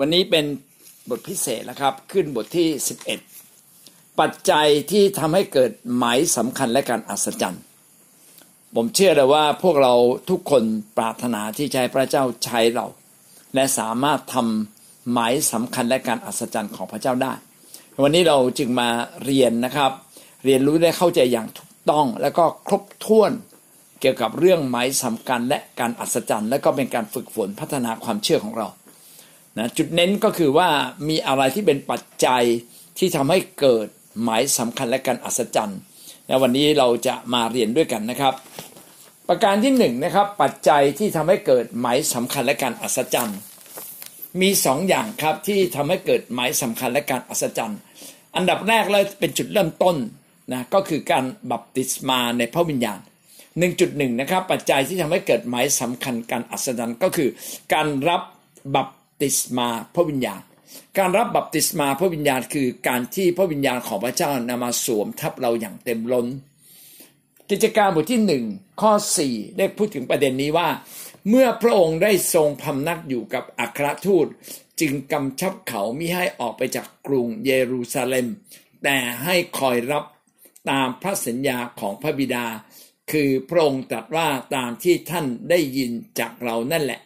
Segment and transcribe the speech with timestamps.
[0.00, 0.44] วันนี้เป็น
[1.10, 2.68] บทพิเศษนะครับ ขึ้นบทที่
[3.44, 7.62] 11 ปัจจัยที่ทำให้เกิดหมายสำคัญและการอัศจรรย์
[8.74, 9.94] ผมเชื่อเลยว่าพวกเรา
[10.30, 10.62] ทุกคน
[10.96, 12.86] ปรารถนาที่ใช้พระเจ้าใช้เรา
[13.54, 17.32] และสามารถทำหมายสำคัญและการอัศจรรย์ของพระเจ้าได้
[18.02, 18.88] วันนี้เราจึงมา
[19.24, 19.92] เรียนนะครับ
[20.44, 23.32] เรียนรู้ได้เข้าใจอย่างถูกต้องและก็ครบถ้วน
[24.00, 28.68] เกี่ยวกับเรื่องหมายสำคัญและการอัศจรรย์ และก็เป็นการฝึกฝนพัฒนาความเชื่อของเรา
[29.58, 30.68] นะจุดเน้นก็คือว่า
[31.08, 32.44] มีอะไรที่เป็นปัจจัย
[32.98, 33.86] ที่ทำให้เกิด
[34.22, 35.80] หมายสำคัญและการอัศจรรย์
[36.26, 38.34] และวันนี้เราจะมาเรียนด้วยกันนะครับ
[39.28, 43.38] ประการที่หนึ่งนะครับปัจจัยที่ทำให้เกิดหมายสำคัญและการอัศจรรย์
[44.40, 47.80] มีสองอย่างครับที่ทำให้เกิดหมายสำคัญและการอัศจรรย์
[48.36, 49.96] อันดับแรกเลยเป็นจุดเริ่มต้น
[50.52, 52.98] นะก็คือการบัพติศมาในพระวิญญาณ
[53.58, 57.28] 1.1นะครับปัจจัยที่ทำให้เกิดหมายสำคัญการอัศจรรย์ก็คือ
[57.72, 58.22] การรับ
[58.74, 58.88] บัพ
[59.22, 60.42] ติศมาพระวิญญาณ
[60.98, 66.26] การรับบัพติศมาพระวิญญาณคือการที่พระวิญญาณของพระเจ้านำมาสวมทับเราอย่างเต็มล้น
[67.50, 68.44] กิจการบทที่หนึ่ง
[68.80, 68.92] ข้อ
[69.26, 70.68] 4ได้พูดถึงประเด็นนี้ว่า
[71.28, 74.26] เมื่อพระองค์ได้ทรงพำนักอยู่กับอัครทูต
[74.80, 78.26] จึงกำชับเขามิให้ออกไปจากกรุงเยรูซาเล็ม
[78.82, 80.04] แต่ให้คอยรับ
[80.70, 82.46] ตามพระสัญญาของพระบิดา
[83.12, 87.00] คือพระองค์ตรัสว่าตามที่ท่านได้ยินจากเรานั่นแหละ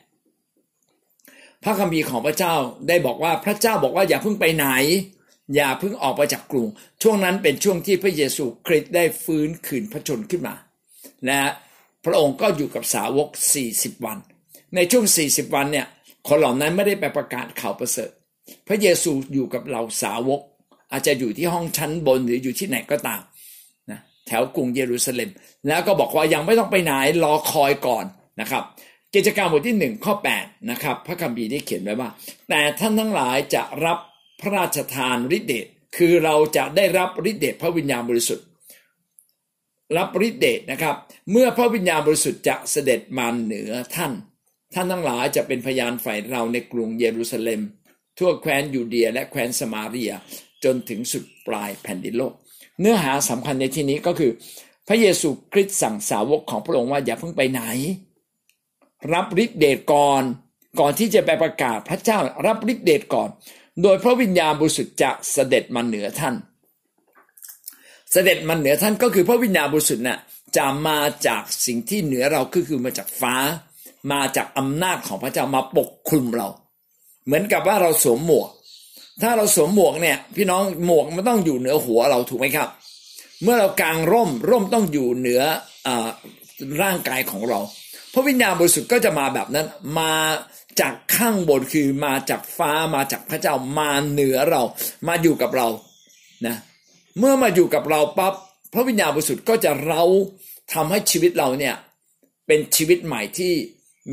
[1.67, 2.55] พระคัมภีร์ของพระเจ้า
[2.89, 4.67] ได้บอกว่าพระเจ้าบอกว่าอย่าเพิ่งไปไหน
[5.55, 6.69] อย่าเพิ่งออกไปจากกรุง
[7.03, 10.55] ช่วงนั้นเป็นช่วงที่พระเยซูคริสต์ได้ฟื้นคืนพระชนขึ้นมา
[11.27, 11.41] และ
[12.05, 13.29] พระองค์ก็อยู่กับสาวก
[13.67, 14.19] 40 วัน
[14.75, 15.87] ในช่วง 40 วันเนี่ย
[16.29, 18.11] คนเหล่านั้นไม่ได้ไปประกาศข่าวประเสริฐ
[18.69, 20.41] พระเยซูอยู่กับเราสาวก
[20.93, 23.23] อาจจะอยู่ที่ห้องชั้นบนหรืออยู่ที่ไหนก็ตาม
[23.91, 25.31] นะแถวกรุงเยรูซาเล็ม
[25.69, 26.93] แล้วก็บอกว่ายังไม่ต้องไปไหน
[27.25, 28.05] รอคอยก่อน
[28.41, 28.65] นะครับ
[29.17, 32.11] กิจการบทที่หนึ่งข้อ8นะครับพระคัมภีร์ได้เขียนไว้ว่า
[32.49, 33.99] แต่ท่านทั้งหลายจะรับ
[34.41, 35.67] พระราชทานฤทธิเดช
[35.97, 38.47] คือเราจะได้รับฤทธิเดชพระวิญญาณบริสุทธิ์
[39.97, 40.97] รับฤทธิเดชนะครับ
[41.31, 44.13] เมื่อพระวิญญาณบริสุทธิ์จะเสด็จมาเหนือท่าน
[44.75, 47.61] ท่านทั้งหลายจะเป็นพยานฝ่ายเราในกรุงเยรูซาเล็ม
[48.19, 50.13] ทั่วแคว้นยูเดีย และแคว้นสมาเรีย
[50.65, 52.33] จนถึงสุดปลายแผ่นดินโลก
[52.81, 54.33] เนื้อหาสำคัญในที่นี้ก็คือ
[54.89, 57.63] พระเยซูคริสต์สั่งสาวกของพระองค์ว่าอย่าเพิ่งไปไหน
[59.15, 60.23] รับฤทธิเดชก่อน
[60.81, 63.29] ก่อนที่จะไปประกาศพระเจ้ารับฤทธิเดชก่อน
[63.83, 66.35] โดยพระวิญญาณบริสุทธิ์จะเสด็จมาเหนือท่าน
[68.13, 70.19] เสด็จมาเหนือท่านก็คือพระวิญญาณบริสุทธิ์น่ะ
[70.57, 73.37] จะมาจากสิ่งที่เหนือเราก็คือมาจากฟ้า
[74.13, 76.49] มาจากอำนาจของพระเจ้ามาปกคลุมเรา
[77.25, 78.51] เหมือนกับว่าเราสวมหมวก
[79.23, 82.69] ถ้าเราสวมหมวกเนี่ยพี่น้องหมวกมันต้องอยู่เหนือหัวเราถูกไหมครับ
[83.43, 85.43] เมื่อเรากางร่มร่มต้องอยู่เหนือ
[85.87, 85.89] อ
[86.83, 87.61] ร่างกายของเรา
[88.19, 89.67] พระวิญญาณบริสุทธิ์ก็จะมาแบบนั้น
[90.01, 90.15] มา
[90.81, 94.63] จากข้างบนคือมาจากฟ้ามาจากพระเจ้ามาเหนือเรา
[95.09, 95.69] มาอยู่กับเรา
[96.47, 96.57] นะ
[97.19, 98.35] เมื่อมาอยู่กับเราปั๊บ
[98.75, 100.03] พระวิญญาณบริสุทธิ์ก็จะเรา
[100.75, 101.75] ทำให้ชีวิตเราเนี่ย
[102.47, 103.53] เป็นชีวิตใหม่ที่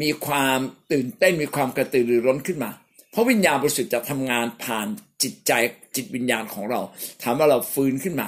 [0.01, 0.59] มีความ
[0.91, 2.71] ตื่นเต้นมีความกระตือรือร้นขึ้นมา
[3.13, 4.87] พระวิญญาณบริสุทธิ์จะทำงานผ่าน
[5.23, 5.51] จิตใจ
[5.95, 6.81] จิตวิญญาณของเรา
[7.23, 8.27] ทำให้เราฟื้นขึ้นมา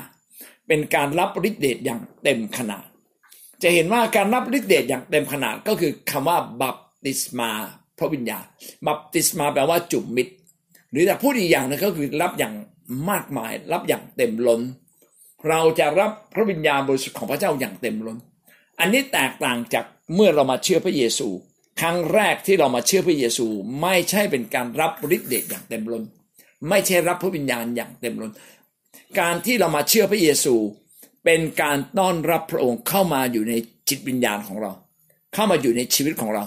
[0.68, 2.86] เป็นการรับฤทธิเดชอย่างเต็มขนาด
[3.64, 7.50] จะเห็นว่าการรับฤทธิเดชอย่างเต็มขนาดก็คือคำว่าบัพติศมา
[7.98, 8.46] พระวิญญาณ
[8.88, 10.28] บัพติศมาแปลว่าจุ่มมิด
[10.92, 12.54] หรือแต่พูดอีกอย่างนึงก็คือรับอย่าง
[13.10, 14.62] มากมาย รับอย่างเต็มล้น
[15.50, 18.18] เราจะรับพระวิญญาณบริสุทธิ์ของพระเจ้าอย่างเต็มล้น
[18.80, 19.86] อันนี้แตกต่างจาก
[20.16, 21.28] เมื่อเรามาเชื่อพระเยซู
[21.80, 23.46] ครั้งแรกที่เรามาเชื่อพระเยซู
[23.82, 26.04] ไม่ใช่เป็นการรับฤทธิเดชอย่างเต็มล้น
[26.70, 28.32] ไม่ใช่รับพระวิญญาณอย่างเต็มล้น
[29.20, 30.56] การที่เรามาเชื่อพระเยซู
[31.25, 33.53] เป็นการต้อนรับพระองค์เข้ามาอยู่ใน
[33.90, 34.72] จิตวิญญาณของเรา
[35.34, 36.46] เข้ามาอยู่ในชีวิตของเรา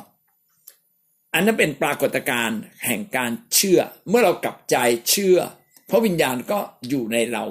[1.34, 4.76] อันนั้นเป็นปรากฏการณ์แห่งการเชื่อ เมื่อเรากลับใจ
[5.10, 5.36] เชื่อ
[5.90, 6.58] พระวิญญาณก็
[6.88, 7.44] อยู่ในเรา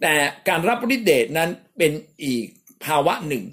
[0.00, 0.14] แต่
[0.48, 1.92] การรับฤทธิเดชนั้นเป็น
[2.24, 2.44] อีก
[2.84, 3.44] ภาวะหนึ่ง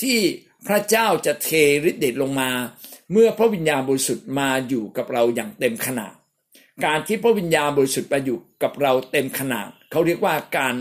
[0.00, 0.18] ที่
[0.66, 1.48] พระเจ้าจะเท
[1.90, 2.50] ฤทธิเดชลงมา
[3.12, 6.14] เมื่อพระวิญญาณบริสุทธิ์มาอยู่กับเราอย่างเต็มขนาด
[6.84, 10.74] การที่พระวิญญาณบริสุทธิ์มาอยู่กับเราเต็มขนาดเขาเรียกว่าการ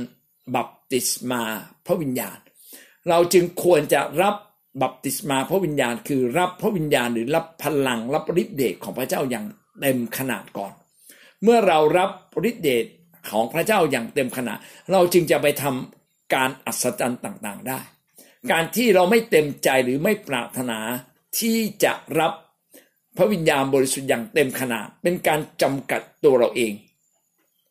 [0.56, 1.42] บัพ ติศมา
[1.86, 2.38] พระวิญญาณ
[3.10, 4.36] เราจึงควรจะรับ
[4.82, 9.46] บัพติศมาพระวิญญาณ คือรับพระวิญญาณหรือรับพลังรับฤทธิเดชของพระเจ้าอย่าง
[9.80, 10.74] เต็มขนาดก่อน
[11.44, 12.12] เมื่อเรารับ
[12.50, 12.86] ฤทธิเดช
[13.30, 14.58] ของพระเจ้าอย่างเต็มขนาด
[14.92, 17.80] เราจึงจะไปทำการอัศจรรย์ต่างๆได้
[18.52, 20.80] การที่เราไม่เต็มใจหรือไม่ปรารถนา
[21.40, 22.34] ที่จะรับ
[23.18, 26.74] พระวิญญาณบริสุทธิ์อย่างเต็มขนาด เป็นการจำกัดตัวเราเอง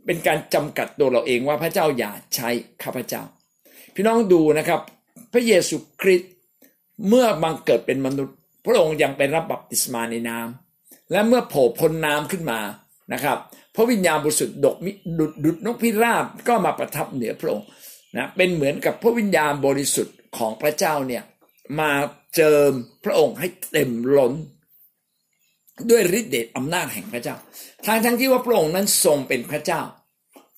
[0.07, 2.49] เป็นการจำกัดตัวเราเองว่าพระเจ้าอย่าใช้
[2.83, 3.23] ข้าพเจ้า
[3.95, 4.81] พี่น้องดูนะครับ
[5.33, 6.33] พระเยซูคริสต์
[7.09, 8.37] เมื่อบังเกิดเป็นมนุษย์
[8.67, 12.61] พระองค์ยังไปรับบัพติศมาในน้ำและเมื่อโผล่พ้นน้ำขึ้นมา
[13.13, 13.39] นะครับ
[13.75, 17.67] พระวิญญาณบริสุทธิ์ดกมิดุดดุดนกพิราบก็มาประทับเหนือพระองค์
[18.17, 21.23] นะเป็นเหมือนกับพระวิญญาณบริสุทธิ์ของพระเจ้าเนี่ย
[21.81, 21.93] มา
[22.37, 22.71] เจิม
[23.05, 24.33] พระองค์ให้เต็มล้น
[25.91, 27.37] ด้วยฤทธิ์เดชอำนาจแห่งพระเจ้า
[27.87, 29.81] ทางทั้งที่ว่าพระองค์นั้นทรงเป็นพระเจ้า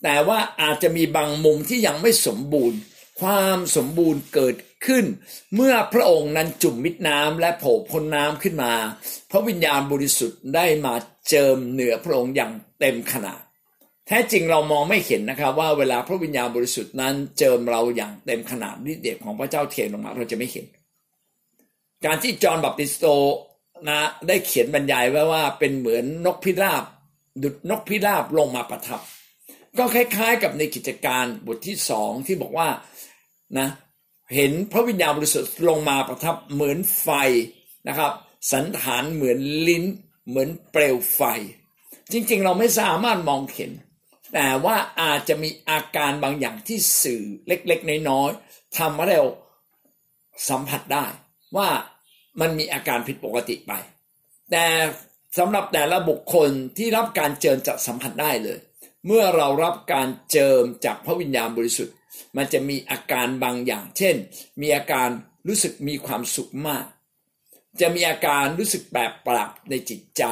[0.02, 2.78] แต่ว่าอาจจะมีบางมุมที่ยังไม่สมบูรณ์
[3.20, 4.56] ความสมบูรณ์เกิด
[4.86, 5.04] ขึ้น
[5.54, 8.72] เมื่อพระองค์นั้นจุ่มมิดน้ำและโผล่พ้นน้ำขึ้นมา
[9.30, 10.94] พระวิญญาณบริสุทธิ์ได้มา
[11.28, 13.40] เจิมเหนือพระองค์อย่างเต็มขนาด
[14.06, 20.66] แท้จริงเรามองไม่เห็นนะครับว่าเวลาพระวิญญาณบริสุทธิ์นั้นเจิมเราอย่างเต็มขนาดฤทธิ์เดชของพระเจ้าเทลงมาเราจะไม่เห็น
[22.04, 23.06] การที่จอห์นบัพติสโต
[23.88, 23.98] นะ
[24.28, 26.84] ได้เขียนบรรยายไว้ว่าเป็นเหมือนนกพิราบ
[27.42, 29.00] ดุดนกพิราบลงมาประทับ
[29.78, 32.68] ก็คล้าย ๆ กับในกิจการบทที่สองที่บอกว่า
[33.58, 33.68] นะ
[34.34, 37.08] เห็นพระวิญญาณบริสุทธิ์ลงมาประทับเหมือนไฟ
[37.88, 38.12] นะครับ
[38.52, 39.38] สันฐานเหมือน
[39.68, 39.84] ลิ้น
[40.28, 41.22] เหมือนเปลวไฟ
[42.12, 43.70] จริงๆ เราไม่สามารถมองเห็น
[44.34, 49.22] แต่ว่าอาจจะมีอาการบางอย่างที่สื่อเล็กๆ น้อยๆทำให้เรา
[50.48, 51.06] สัมผัสได้
[51.56, 51.68] ว่า
[52.40, 53.72] มันมีอาการผิดปกติไป
[54.50, 54.66] แต่
[55.38, 58.58] สำหรับแต่ละบุคคลที่รับการเจิมจะสัมผัสได้เลย
[59.08, 61.94] เมื่อเรารับการเจิมจากพระวิญญาณบริสุทธิ์
[62.37, 64.16] มันจะมีอาการบางอย่าง เช่น
[64.60, 65.08] มีอาการ
[65.49, 66.87] รู้สึกมีความสุขมาก
[67.81, 70.22] จะมีอาการรู้สึกแปลกปรับในจิตใจ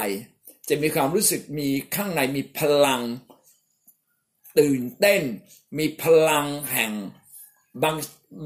[0.68, 3.02] จะมีความรู้สึกมีข้างในมีพลัง
[4.58, 5.22] ตื่นเต้น
[5.78, 6.92] มีพลังแห่ง
[7.82, 7.96] บาง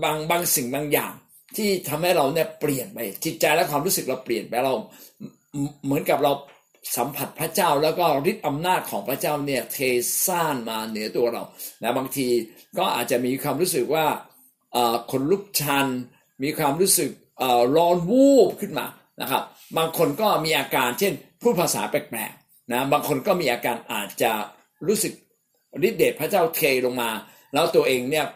[0.03, 1.12] บางบางสิ่งบางอย่าง
[1.56, 4.75] ที่ทำให้เราเนี่ยเปลี่ยนไปจิตใจและความรู้สึกเราเปลี่ยนไปเรา
[5.85, 6.33] เหมือนกับเรา
[6.97, 9.79] สัมผัสพระเจ้าแล้วก็ฤทธิ์อำนาจของพระเจ้าเนี่ยเท
[10.27, 11.43] ซ่านมาเหนือตัวเรา
[11.82, 12.29] นะบางที
[12.79, 14.06] ก็อาจจะมีความรู้สึกว่า
[15.11, 15.87] คนลุกชัน
[16.43, 17.11] มีความรู้สึก
[17.77, 18.87] ร้อนวูบขึ้นมา
[19.21, 19.43] นะครับ
[19.77, 21.12] บางคนก็มีอาการเช่น
[21.43, 24.33] พูดภาษาแปลกๆนะบางคนก็มีอาการอาจจะ
[24.87, 25.12] รู้สึก
[25.87, 27.11] ฤทธิเดชพระเจ้าเทลงมา
[27.55, 28.26] แล้วตัวเองเนี่ย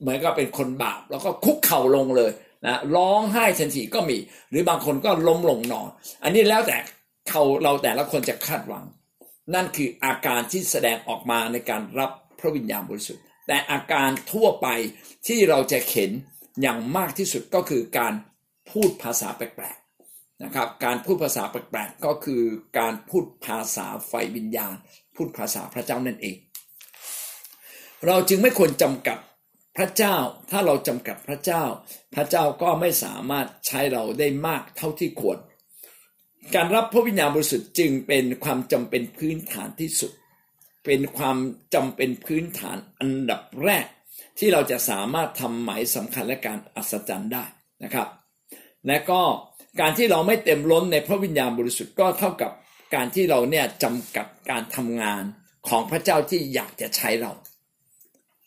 [0.00, 2.30] เหมือนกับเป็นคนบาปแล้วก็คุกเข่าลงเลย
[2.66, 4.18] นะร้องไห้ทันทีก็มี
[4.50, 5.88] หรือบางคนก็ล้มลงนอน
[6.22, 6.76] อันนี้แล้วแต่
[7.28, 8.84] เขาเราแต่ละคนจะคาดหวัง
[9.54, 14.68] นั่นคืออาการที่แสดงออกมาในการรับพระวิญญาณบริสุทธิ์ แต่อาการทั่วไป
[15.26, 16.10] ที่เราจะเห็น
[16.62, 18.14] อย่างมากที่สุดก็คือการ
[18.70, 22.42] พูดภาษาแปลกๆนะครับ การพูดภาษาแปลกๆก็คือ
[22.78, 24.74] การพูดภาษาไฟวิญญาณ
[25.16, 26.36] พูดภาษาพระเจ้านั่นเอง
[28.06, 29.18] เราจึงไม่ควรจำกัด
[29.76, 30.16] พระเจ้า
[30.50, 31.62] ถ้าเราจำกัดพระเจ้า
[32.14, 35.38] พระเจ้าก็ไม่สามารถใช้เราได้มากเท่าที่ควร
[36.54, 40.12] การรับพระวิญญาณบริสุทธิ์จึงเป็นความจำเป็นพื้นฐานที่สุด
[40.84, 41.36] เป็นความ
[41.74, 43.86] จำเป็นพื้นฐานอันดับแรก
[44.38, 47.44] ที่เราจะสามารถทำหมายสำคัญและการอัศจรรย์ได้
[47.84, 48.08] นะครับ
[48.86, 49.20] และก็
[49.80, 52.50] การที่เราไม่เต็มล้นในพระวิญญาณบริสุทธิ์ก็เท่ากับ
[52.94, 55.22] การที่เราเนี่ยจำกัดการทำงาน
[55.68, 57.32] ของพระเจ้าที่อยากจะใช้เรา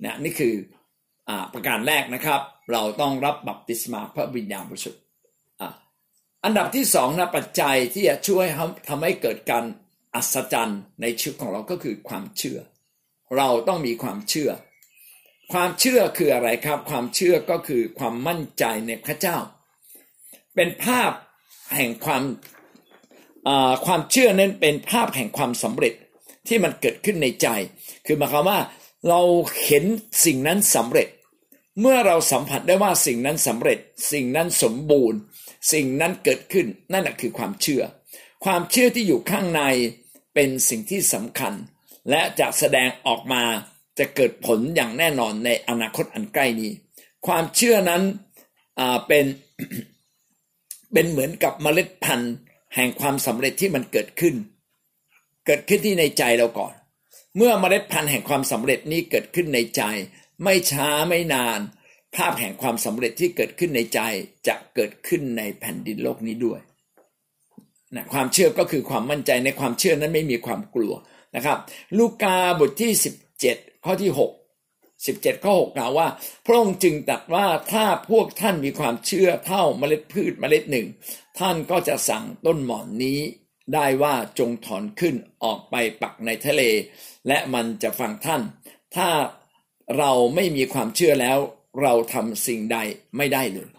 [0.01, 0.53] เนี่ยนี่คือ
[1.53, 2.41] ประการแรกนะครับ
[2.71, 5.01] เราต้องรับบัพติศมาพระวิญญาณบริสุทธิ์
[6.45, 8.45] อันดับที่สองนะปัจจัยที่จะช่วย
[8.89, 9.63] ทำให้เกิดการ
[10.15, 12.59] อัศจรรย์ในชีวิตของเราก็คือความเชื่อ
[13.37, 14.51] เราต้องมีความเชื่อ
[15.53, 19.37] ความเชื่อคืออะไรครับ ความเชื่อก็คือความมั่นใจในพระเจ้า
[20.55, 21.11] เป็นภาพ
[21.75, 22.23] แห่งความ
[23.85, 25.93] ความเชื่อนั้นเป็นภาพแห่งความสำเร็จ
[26.47, 27.47] ที่มันเกิดขึ้นในใจ
[28.05, 28.59] คือหมายความว่า
[29.09, 29.21] เรา
[29.65, 29.83] เห็น
[30.25, 31.07] สิ่งนั้นสำเร็จ
[31.81, 33.79] เมื่อเราสัมผัสได้ว่าสิ่งนั้นสำเร็จ
[34.11, 35.19] สิ่งนั้นสมบูรณ์
[35.71, 37.83] สิ่งนั้นเกิดขึ้นนั่นแหะคือความเชื่อ
[38.45, 39.61] ความเชื่อที่อยู่ข้างใน
[40.33, 41.53] เป็นสิ่งที่สำคัญ
[42.09, 43.43] และจะแสดงออกมา
[43.99, 46.71] จะเกิดผลอย่างแน่นอนในอนาคตอันใกล้นี้
[47.27, 48.01] ความเชื่อนั้น
[49.07, 49.25] เป็น
[50.93, 52.35] เป็นเหมือนกับเมล็ดพันธุ์
[52.75, 54.35] แห่งความสำเร็จที่มันเกิดขึ้น
[55.45, 56.73] เกิดขึ้นที่ในใจเราก่อน
[57.35, 59.81] เมื่อเมล็ดพันธุ์แห่งความสำเร็จนี้เกิดขึ้นในใจ
[60.43, 61.59] ไม่ช้าไม่นาน
[62.15, 63.99] ภาพแห่งความสำเร็จที่เกิดขึ้นในใจ
[64.47, 66.59] จะเกิดขึ้นในแผ่นดินโลกนี้ด้วย
[67.95, 70.93] นะความเชื่อก็คือความมั่นใจในความเชื่อนั้นไม่มีความกลัว
[71.35, 71.57] นะครับ
[71.97, 72.91] ลูกาบทที่
[73.41, 74.21] 17 ข้อที่ 6
[74.95, 76.07] 17 ข้อ 6กล่าวว่า
[76.45, 80.87] พระองค์จึงตรัสว่าถ้าพวกท่านมีความเชื่อเท่าเมล็ดพืชเมล็ดหนึ่ง
[81.39, 83.19] ท่านก็จะสั่งต้นหมอนนี้
[83.73, 86.61] ได้ว่าจงถอนขึ้นออกไปปักในทะเล
[87.27, 88.41] และมันจะฟังท่าน
[88.95, 89.09] ถ้า
[89.97, 91.37] เราไม่มีความเชื่อแล้ว
[91.81, 92.77] เราทำสิ่งใด
[93.17, 93.69] ไม่ได้เลย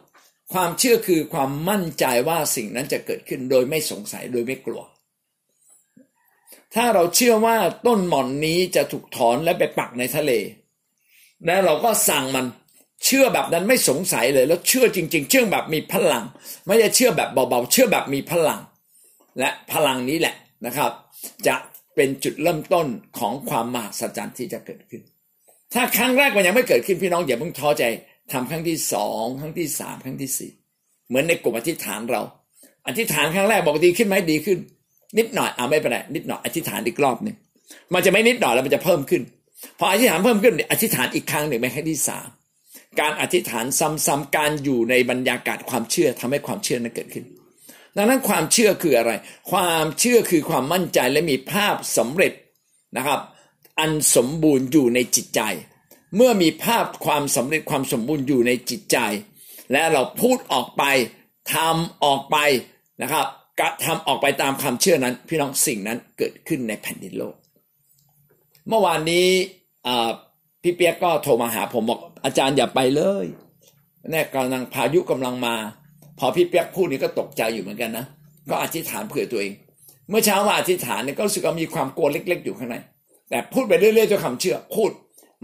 [0.52, 4.82] ความเชื่อคือความมั่นใจว่าสิ่งนั้นจะเกิดขึ้นโดยไม่สงสัยโดยไม่กลัว
[6.74, 10.32] ถ้าเราเชื่อว่าต้นหม่อนนี้จะถูกถอนและไปปักในทะเล
[11.46, 12.46] และเราก็สั่งมัน
[13.04, 16.24] เชื่อแบบนั้นไม่สงสัยเลย แล้วเชื่อจริง ๆ เชื่อแบบมีพลัง
[16.66, 18.60] ไม่ใช่เชื่อแบบเบาๆ เชื่อแบบมีพลัง
[19.38, 20.34] และพลังนี้แหละ
[20.66, 20.92] นะครับ
[21.46, 21.56] จะ
[21.94, 22.86] เป็นจุดเริ่มต้น
[23.18, 25.02] ของความมหัศจรรย์ที่จะเกิดขึ้น
[25.76, 27.84] ถ้าครั้งแรกมันยังไม่เกิดขึ้นพี่น้องอย่าเพิ่งท้อใจ
[28.32, 30.50] ทำครั้งที่สองครั้งที่สามครั้งที่สี่
[31.08, 32.22] เหมือนในกลุ่มอธิษฐานเรา
[32.86, 34.58] อธิษฐานครั้งแรกบอกดีขึ้นไหมดีขึ้น
[35.18, 37.36] นิดหน่อยเอาไม่เป็นไรนิดหน่อยอธิษฐานอีกรอบหนึ่ง
[37.94, 39.22] มันจะไม่นิดหน่อยแล้วมันจะเพิ่มขึ้น
[39.78, 42.28] พออธิษฐานเพิ่มขึ้นอธิษฐานอีกครั้งหนึ่งเป็นครั้งที่สาม
[43.00, 43.64] การอธิษฐาน
[44.06, 47.24] ซ้ำๆการอยู่ในบรรยากาศความเชื่อทำให้ความเชื่อนั้นเกิดขึ้น
[47.96, 49.12] ดังนั้นความเชื่อคืออะไร
[49.50, 52.32] ความเชื่อคือความมั่นใจและมีภาพสำเร็จ
[52.96, 53.20] นะครับ
[53.78, 55.40] อันสมบูรณ์อยู่ในจิตใจ
[56.16, 58.98] เมื่อมีภาพความสำเร็จความสมบูรณ์อยู่ในจิตใจ
[59.72, 60.82] และเราพูดออกไป
[61.54, 62.36] ทำออกไป
[63.02, 63.26] นะครับ
[63.60, 67.34] กระทำออกไปตามความเชื่อนั้น พี่น้องสิ่งนั้นเกิดขึ้นในแผ่นดินโลก
[68.68, 69.28] เมื่อวานนี้
[70.62, 73.26] พี่เปียกก็โทรมาหาผมบอกอาจารย์อย่าไปเลย
[74.10, 75.54] แน่กำลังพายุกำลังมา
[76.18, 78.04] พอพี่เปียกพูดนี้ก็ตกใจอยู่เหมือนกันนะ
[78.50, 79.52] ก็อธิษฐานเผื่อตัวเอง
[80.08, 82.76] เมื่อเช้ามาอธิษฐานเนี่ยก็รู้สึกว่ามีความกลัวเล็ก ๆ อยู่ข้างใน
[83.30, 84.90] แต่พูดไปเรื่อยๆด้วยคำเชื่อพูด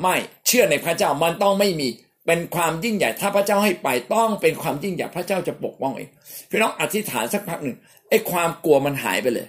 [0.01, 1.89] ไม่เชื่อในพระเจ้ามันต้องไม่มี
[2.27, 6.09] เป็นความยิ่งใหญ่ถ้าพระเจ้าให้ไปต้องเป็นความยิ่งใหญ่พระเจ้าจะปกป้องเอง
[6.51, 7.77] พี่น้องอธิษฐานสักพักหนึ่ง
[8.09, 9.47] ไอ้ความกลัวมันหายไปเลย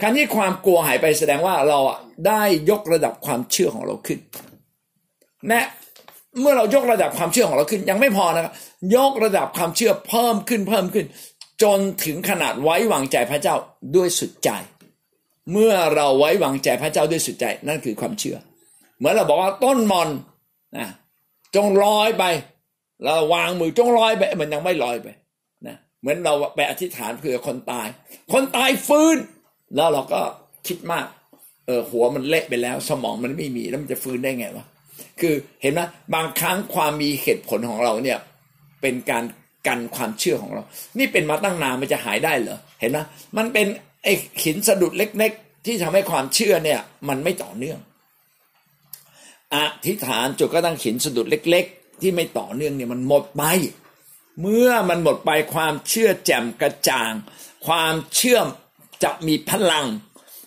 [0.00, 1.78] การที่ความกลัวหายไปแสดงว่าเรา
[2.26, 4.18] ได้ยกระดับความเชื่อของเราขึ้น
[5.50, 5.66] นะ
[6.40, 8.52] เมื่อเรายกระดับความเชื่อของเราขึ้น ยังไม่พอนะครับ
[8.96, 11.06] ยกระดับความเชื่อเพิ่มขึ้นเพิ่มขึ้น
[11.62, 13.54] จนถึงขนาดไว้วางใจพระเจ้า
[13.96, 14.50] ด้วยสุดใจ
[15.52, 18.36] เมื่อเราไว้วางใจพระเจ้าด้วยสุดใจนั่นคือความเชื่อ
[18.98, 20.08] เหมือนเราบอกว่าต้นมอน
[20.78, 20.88] นะ
[21.54, 22.24] จงลอยไป
[23.04, 25.08] เราวางมือจงลอยไปมันยังไม่ลอยไป
[25.66, 27.88] นะเหมือนเราไปอธิษฐานเผื่อคนตาย
[28.32, 29.16] คนตายฟื้น
[29.76, 30.20] แล้วเราก็
[30.66, 31.06] คิดมาก
[31.66, 34.66] เออหัวมันเละไปแล้ว สมองมันไม่มีแล้วมันจะฟื้นได้ไงวะ
[35.20, 35.80] คือเห็นไหม
[36.14, 38.18] บางครั้งความมีเหตุผลของเราเนี่ย
[38.80, 39.24] เป็นการ
[39.66, 40.62] กันความเชื่อของเรา
[40.98, 42.98] นี่เป็นมาตั้งนานมันจะหายได้เหรอเห็นไหม
[43.36, 43.66] มันเป็น
[44.02, 44.12] ไอ้
[44.44, 47.78] หินสะดุดเล็ก ๆ ที่ทำให้ความเชื่อเนี่ย มันไม่ต่อเนื่อง
[49.54, 49.56] อ
[49.86, 53.42] ธิษฐานจุดก็ตั้งหินสะดุดเล็ก ๆ ที่ไม่ต่อเนื่องเนี่ยมันหมดไป
[54.40, 57.12] เมื่อมันหมดไปความเชื่อแจ่มกระจ่าง
[57.66, 58.38] ความเชื่อ
[59.04, 59.86] จะมีพลัง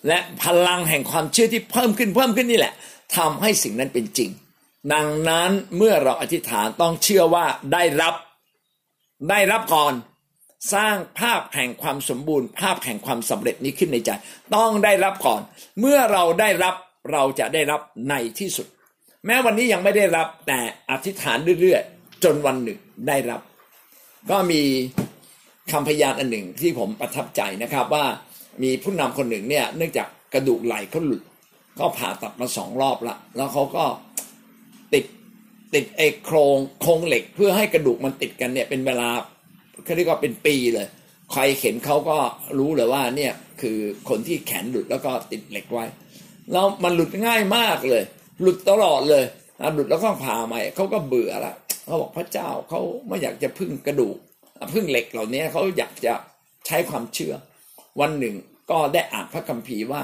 [0.08, 2.74] และพลังแห่งความเชื่อที่เพิ่มขึ้นเพิ่มขึ้นนี่แหละ
[3.16, 4.30] ทำให้สิ่งนั้นเป็นจริง
[4.92, 8.14] ดังนั้นเมื่อเราอธิษฐานต้องเชื่อว่าได้รับ
[9.30, 9.92] ได้รับก่อน
[10.74, 14.10] สร้างภาพแห่งความสมบูรณ์ ภาพแห่งความสำเร็จนี้ขึ้นในใจ
[14.56, 15.40] ต้องได้รับก่อน
[15.80, 16.74] เมื่อเราได้รับ
[17.12, 18.66] เราจะได้รับในที่สุด
[19.26, 20.60] แม้วันนี้ยังไม่ได้รับแต่
[20.90, 23.40] อธิษฐานเรื่อยๆ จนวันหนึ่งได้รับ
[24.30, 24.62] ก็มี
[25.72, 28.04] คำพยานอันหนึ่งที่ผมประทับใจนะครับว่า
[28.62, 31.22] มีผู้นำคนหนึ่งเนี่ยเนื่องจากกระดูกไหล่เขาหลุด
[31.78, 33.84] ก็ผ่าตัดมาสองรอบละแล้วเขาก็
[34.94, 35.04] ติด
[35.74, 39.08] ติดไอ้โครงโครงเหล็กเพื่อให้กระดูกมันติดกันเนี่ยเป็นเวลา
[39.84, 40.86] เขาเรียกว่าเป็นปีเลย
[41.32, 42.16] ใครเห็นเขาก็
[42.58, 43.78] รู้เลยว่าเนี่ยคือ
[44.08, 45.84] คนที่แขนหลุดแล้วก็ติดเหล็กไว้
[46.52, 48.04] แล้วมันหลุดง่ายมากเลย
[48.40, 49.24] หลุดตลอดเลย
[49.74, 51.54] หลุดแล้วก็ผ่าใหม่เขาก็เบื่อละ
[51.84, 54.16] เขาบอกพระเจ้าเขาไม่อยากจะพึ่งกระดูก
[54.74, 56.14] พึ่งเหล็กเหล่านี้เขาอยากจะ
[56.66, 57.34] ใช้ความเชื่อ
[58.00, 58.34] วันหนึ่ง
[58.70, 60.02] ก็ได้อ่านพระคัมภีร์ว่า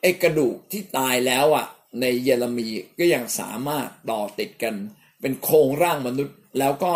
[0.00, 1.66] ไอ้กระดูกที่ตายแล้วอะ
[2.00, 2.68] ในเยเรมี
[2.98, 4.74] ก็ยังสามารถต่อติดกัน
[5.20, 6.92] เป็นโครงร่างมนุษย์ แล้วก็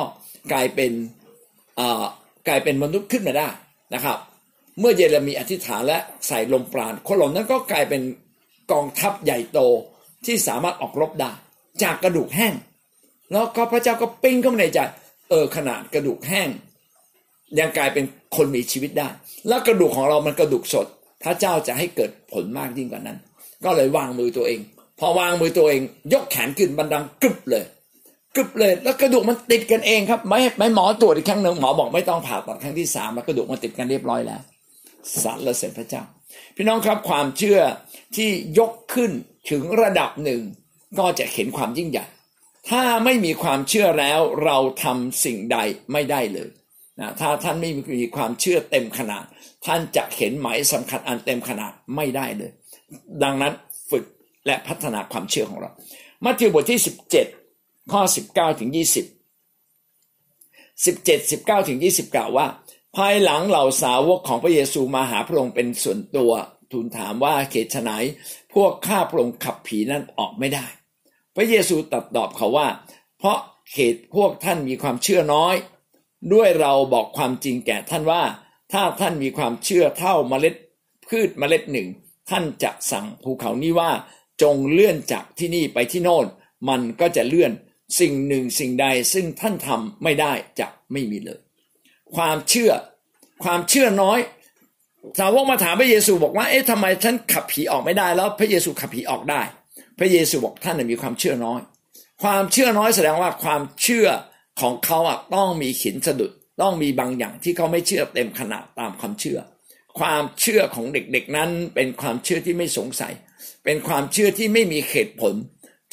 [0.52, 0.92] กลายเป็น
[2.48, 3.48] กลายเป็นมนุษย์ขึ้นมาได้
[3.94, 4.18] นะครับ
[4.80, 8.02] เมื่อเยเรมีอธิษฐานและใส่ลมปราณคนเหล่านั้นก็กลายเป็น
[8.72, 9.58] กองทัพใหญ่โต
[10.26, 11.30] ที่สามารถออกรบได้
[11.82, 12.54] จากกระดูกแห้ง
[13.32, 14.78] แล้วก็พระเจ้าก็ปิ้งเข้ามาในใจ
[15.30, 16.48] เออขนาดกระดูกแห้ง
[17.58, 18.04] ยังกลายเป็น
[18.36, 19.08] คนมีชีวิตได้
[19.48, 20.86] แล้วกระดูกของเรามันกระดูกสด
[21.22, 23.18] พระเจ้าจะให้เกิดผลมากยิ่งกว่านั้น
[23.64, 24.60] ก็เลยวางมือตัวเอง
[24.98, 27.64] พอวางมือตัวเอง ยกแขนขึ้นบันดังกึบเลย
[28.36, 34.40] กึบเลย แล้วกระดูกมันติดกันเองครับ ไม่ไม่หมอตรวจอีกครั้งหนึ่งหมอบอกไม่ต้องผ่าตัดครั้งที่สามแล้วกระดูกมันติดกันเรียบร้อยแล้ว
[35.22, 36.02] สรรเสร็จพระเจ้า
[36.56, 37.60] พี่น้องครับความเชื่อ
[38.16, 39.10] ที่ยกขึ้น
[39.50, 40.40] ถึงระดับหนึ่ง
[40.98, 42.06] ก็จะเห็นความยิ่งใหญ่
[42.70, 45.58] ถ้าไม่มีความเชื่อแล้วเราทำสิ่งใด
[45.92, 46.48] ไม่ได้เลย
[47.00, 49.24] นะถ้าท่านไม่มีความเชื่อเต็มขนาด
[49.66, 52.50] ท่านจะเห็นหมายสำคัญอันเต็มขนาดไม่ได้เลย
[53.22, 53.52] ดังนั้น
[53.90, 54.04] ฝึก
[54.46, 55.70] และพัฒนาความเชื่อของเรา
[56.24, 56.80] มัทธิวบทที่
[57.16, 57.43] 17
[57.92, 58.78] ข้อ 19ถึง20
[60.84, 62.46] 17 19ถึง20 กล่าวว่า
[62.96, 66.32] ภายหลังเหล่าสาวกของพระเยซูมาหาพระองค์เป็นส่วนตัว
[66.72, 67.90] ทูลถามว่าเขตไหน
[68.54, 70.66] พวกข้าพระองค์ขับผีนั้นออกไม่ได้
[71.36, 72.68] พระเยซูตรัสตอบเขาว่า
[73.18, 73.38] เพราะ
[73.72, 75.54] เขตพวกท่านมีความเชื่อน้อย
[76.32, 78.22] ด้วยเราบอกความจริงแก่ท่านว่า
[78.72, 80.54] ถ้าท่านมีความเชื่อเท่าเมล็ด
[81.08, 81.88] พืชเมล็ดหนึ่ง
[82.30, 83.90] ท่านจะสั่งภูเขานี้ว่า
[84.42, 86.26] จงเลื่อนจากที่นี่ไปที่โน่น
[86.68, 87.52] มันก็จะเลื่อน
[88.00, 91.40] สิ่งหนึ่งสิ่งใดซึ่งท่านทำไม่ได้จะไม่มีเลย
[92.16, 92.72] ความเชื่อ
[93.44, 94.18] ความเชื่อน้อย
[95.18, 99.42] สาวกมาถามพระเยซูบอกว่าเอ๊ะทำไมท่านขับผีออกไม่ได้แล้ว พระเยซูขับผีออกได้
[99.98, 101.60] พระเยซูบอกท่านมีความเชื่อน้อย
[102.22, 104.08] ความเชื่อน้อยแสดงว่าความเชื่อ
[104.60, 106.30] ของเขาอะต้องมีขินสะดุด
[106.62, 109.38] ต้องมีบางอย่างที่เขาไม่เชื่อเต็มขนาดตามความเชื่อ
[109.98, 113.12] ความเชื่อของเด็กๆนั้นเป็นความเชื่อที่ไม่สงสัย
[113.64, 115.34] เป็นความเชื่อที่ไม่มีเหตุผล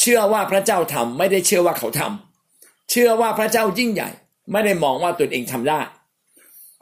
[0.01, 4.09] เชื่อว่าพระเจ้าทำไม่ได้เชื่อว่าเขาทำเชื่อว่าพระเจ้ายิ่งใหญ่
[4.51, 5.79] ไม่ได้มองว่าตนเองทำได้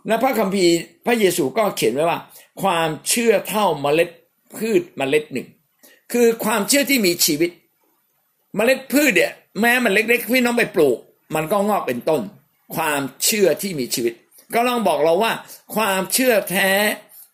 [0.08, 2.20] และพระคัมภีร์พระเยซูก็เขียนไว้ว่า
[2.62, 4.10] ความเชื่อเท่าเมล็ด
[4.58, 5.48] พืชเมล็ดหนึ่ง
[6.12, 7.52] คือความเชื่อที่มีชีวิต
[8.56, 10.98] เมล็ดพืชเนี่ยแม้มันเล็กๆพี่น้องไปปลูก
[11.36, 12.22] มันก็งอกเป็นต้น
[12.76, 14.14] ความเชื่อที่มีชีวิต
[14.54, 15.34] ก็ลองบอกเราว่า
[15.76, 16.70] ความเชื่อแท้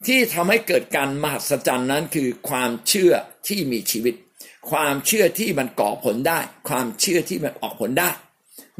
[0.07, 3.11] ที่ทำให้เกิดการมหัศจรรย์นั้นคือความเชื่อ
[3.47, 4.15] ที่มีชีวิต
[4.71, 8.09] ความเชื่อที่มันก่อผลได้ ความเชื่อที่มันออกผลได้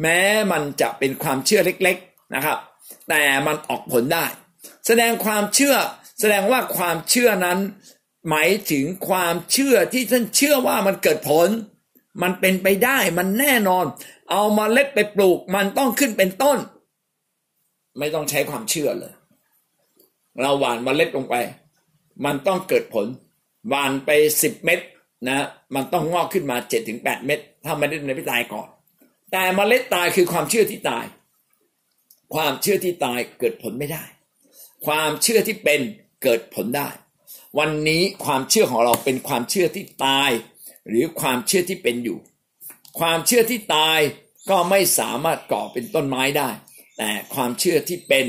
[0.01, 0.20] แม้
[0.51, 2.58] มันจะเป็นความเชื่อเล็กๆนะครับ
[3.10, 4.25] แต่มันออกผลได้
[4.86, 5.75] แสดงความเชื่อ
[6.20, 7.60] แสดงว่าความเชื่อนั้น
[8.30, 11.50] หมายถึงความเชื่อที่ท่านเชื่อว่ามันเกิดผล
[12.22, 13.86] มันเป็นไปได้มันแน่นอน
[14.32, 16.58] เอามาเล็ดไปปลูกมันต้องขึ้นเป็นต้น
[18.00, 19.13] ไม่ต้องใช้ความเชื่อเลย
[20.42, 21.36] เราหว่านมาเล็ดลงไป
[22.25, 23.06] มันต้องเกิดผล
[23.70, 24.10] หว่านไป
[24.42, 24.80] สิบเม็ด
[25.27, 25.45] นะ
[25.75, 28.67] มันต้องงอกขึ้นมาเจ็ดถึงแปดเม็ดถ้ามันได้ไม่ตายก่อน
[29.31, 31.05] แต่เมล็ดตายคือความเชื่อที่ตาย
[32.36, 34.03] ความเชื่อที่ตายเกิดผลไม่ได้
[34.86, 35.81] ความเชื่อที่เป็น
[36.24, 36.89] เกิดผลได้
[37.60, 40.29] วันนี้ความเชื่อของเราเป็นความเชื่อที่ตาย
[40.88, 42.17] หรือความเชื่อที่เป็นอยู่
[43.00, 44.00] ความเชื่อที่ตาย
[44.50, 46.50] ก็ไม่สามารถก่อเป็นต้นไม้ได้
[46.98, 48.25] แต่ความเชื่อที่เป็น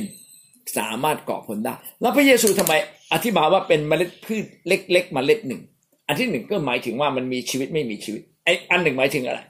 [0.78, 2.74] สามารถก่อผลได้ แล้วพระเยซูทำไม
[3.12, 5.62] อธิบายว่าเป็นเมล็ดพืชเล็ก ๆ เมล็ดหนึ่ง
[6.06, 9.40] อันที่หนึ่งก็หมายถึงว่ามันมีชีวิตไม่มีชีวิตไอ้อันหนึ่งหมายถึงอะไร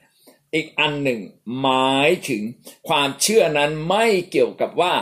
[0.55, 1.21] อีกอันหนึ่ง
[1.63, 2.43] หมายถึง
[2.89, 4.95] ความเชื่อนั้นไม่เกี่ยวกับว่า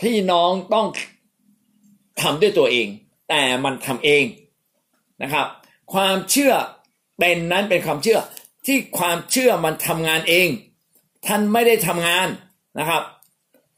[0.00, 0.86] พี่น้องต้อง
[2.20, 2.88] ทำด้วยตัวเอง
[3.28, 4.24] แต่มันทำเอง
[5.22, 5.46] นะครับ
[5.94, 6.52] ความเชื่อ
[7.18, 8.18] เป็นนั้นเป็นความเชื่อ
[8.66, 10.48] ที่ความเชื่อมันทำงานเอง
[11.26, 12.28] ท่านไม่ได้ทำงาน
[12.78, 13.02] นะครับ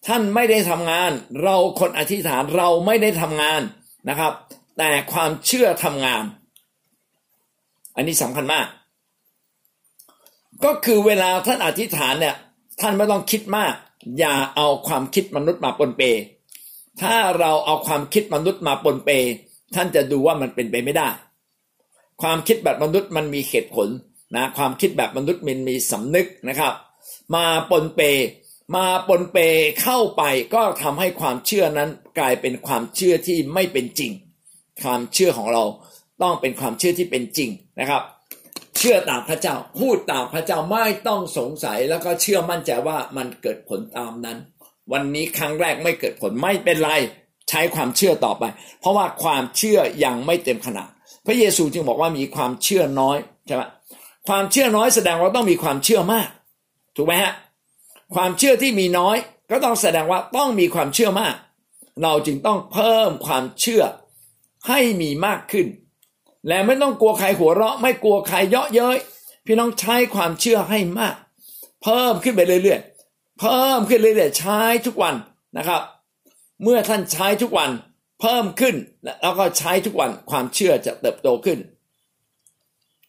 [0.07, 1.11] ท่านไม่ได้ทำงาน
[1.43, 3.61] เราคนอธิษฐานเราไม่ได้ทำงาน
[4.09, 4.33] นะครับ
[4.79, 6.25] แต่ความเชื่อทำงาน
[7.95, 8.67] อันนี้สำคัญมาก
[10.65, 12.37] ก็คือเวลาท่านอธิษฐานเนี่ย
[12.81, 13.75] ท่านไม่ต้องคิดมาก
[14.19, 16.03] อย่าเอาความคิดมนุษย์มาปนเป
[17.03, 19.11] ถ้าเราเอาความคิดมนุษย์มาปนเป
[19.75, 21.09] ท่านจะดูว่ามันเป็นไปไม่ได้
[22.23, 23.89] ความคิดแบบมนุษย์มันมีเหตุผล
[24.37, 26.73] นะความคิดแบบมนุษย์มันมีสำนึกนะครับ
[27.35, 28.01] มาปนเป
[28.77, 29.39] มาปนเป
[29.83, 30.23] เข้าไป
[30.55, 34.13] ก็ทำให้ความเชื่อนั้นกลายเป็นความเชื่อที่ไม่เป็นจริง
[34.83, 35.65] ความเชื่อของเรา
[36.23, 38.03] ต้องเป็นความเชื่อที่เป็นจริง นะครับ
[38.79, 44.39] เชื่อตามพระเจ้า พูดตามพระเจ้าไม่ต้องสงสัยแล้วก็เชื่อมั่นใจว่ามันเกิดผลตามนั้น
[44.93, 46.91] วันนี้ครั้งแรกไม่เกิดผลไม่เป็นไร
[47.49, 48.45] ใช้ความเชื่อต่อไป
[48.81, 50.89] เพราะว่าความเชื่อยังไม่เต็มขนาด
[51.27, 53.63] พระเยซูจึงบอกว่ามีความเชื่อน้อยใช่ไหม
[54.29, 56.29] ความเชื่อน้อยแสดงว่าต้องมีความเชื่อมาก
[56.97, 57.33] ถูกไหมฮะ
[58.15, 59.17] ความเชื่อที่มีน้อย
[59.51, 61.35] ก็ต้องแสดงว่าต้องมีความเชื่อมาก
[62.03, 63.83] เราจึงต้องเพิ่มความเชื่อ
[64.69, 65.67] ให้มีมากขึ้น
[66.49, 68.97] และไม่ต้องกลัวใครหัวเราะ ไม่กลัวใครเยาะเย้ย
[69.47, 71.17] พี่น้องใช้ความเชื่อให้มาก
[71.83, 75.15] เพิ่มขึ้นไปเรื่อยๆเพิ่มขึ้นเรื่อยๆใช้ทุกวัน
[75.57, 75.83] นะครับ
[76.63, 77.71] เมื่อท่านใช้ทุกวัน
[78.21, 78.75] เพิ่มขึ้น
[79.23, 81.59] แล้วก็ใช้ทุกวันความเชื่อจะเติบโตขึ้น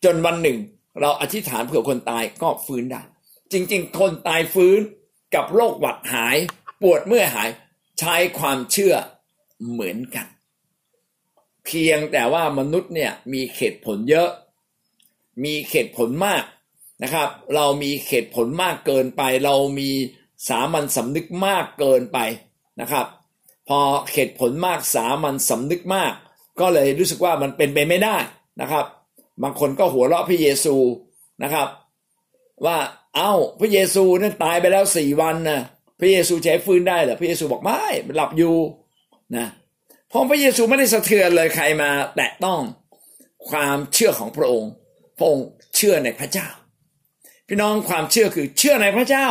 [0.03, 0.57] จนวันหนึ่ง
[1.01, 3.01] เราอธิษฐานเผื่อคนตายก็ฟื้นได้
[3.51, 4.79] จริง ๆ คนตายฟื้น
[5.35, 6.37] กับโรคหวัดหาย
[6.81, 7.49] ปวดเมื่อหาย
[7.99, 8.93] ใช้ความเชื่อ
[9.71, 10.25] เหมือนกัน
[11.65, 14.29] เพียงแต่ว่ามนุษย์เนี่ยมีเหตุผลเยอะ
[15.43, 16.43] มีเหตุผลมาก
[17.03, 19.89] นะครับ เรามีเหตุผลมากเกินไป เรามี
[20.49, 22.19] สามัญสำนึกมากเกินไป
[22.81, 23.05] นะครับ
[23.67, 23.79] พอ
[24.13, 26.13] เหตุผลมากสามัญสำนึกมาก
[26.59, 28.17] ก็เลยรู้สึกว่ามันเป็นไปไม่ได้
[28.61, 28.85] นะครับ
[29.43, 30.75] บางคนก็หัวเราะพระเยซู
[31.43, 31.67] นะครับ
[32.65, 32.77] ว่า
[33.15, 35.59] เอา้าพระเยซูนั่นตายไปแล้วสี่วันนะ
[35.99, 37.81] พระเยซูใช้ฟื้นได้เหรอพระเยซูบอกไม่
[38.15, 38.55] หลับอยู่
[39.35, 39.47] นะ
[40.15, 42.61] พราะพระเยซูไม่ได้สะเทือนเลยใครมาแตะต้อง
[43.49, 44.71] ความเชื่อของพระองค์
[45.17, 45.45] พระองค์
[45.75, 46.47] เชื่อในพระเจ้า
[47.47, 49.27] พี่น้องความเชื่อคือเชื่อในพระเจ้า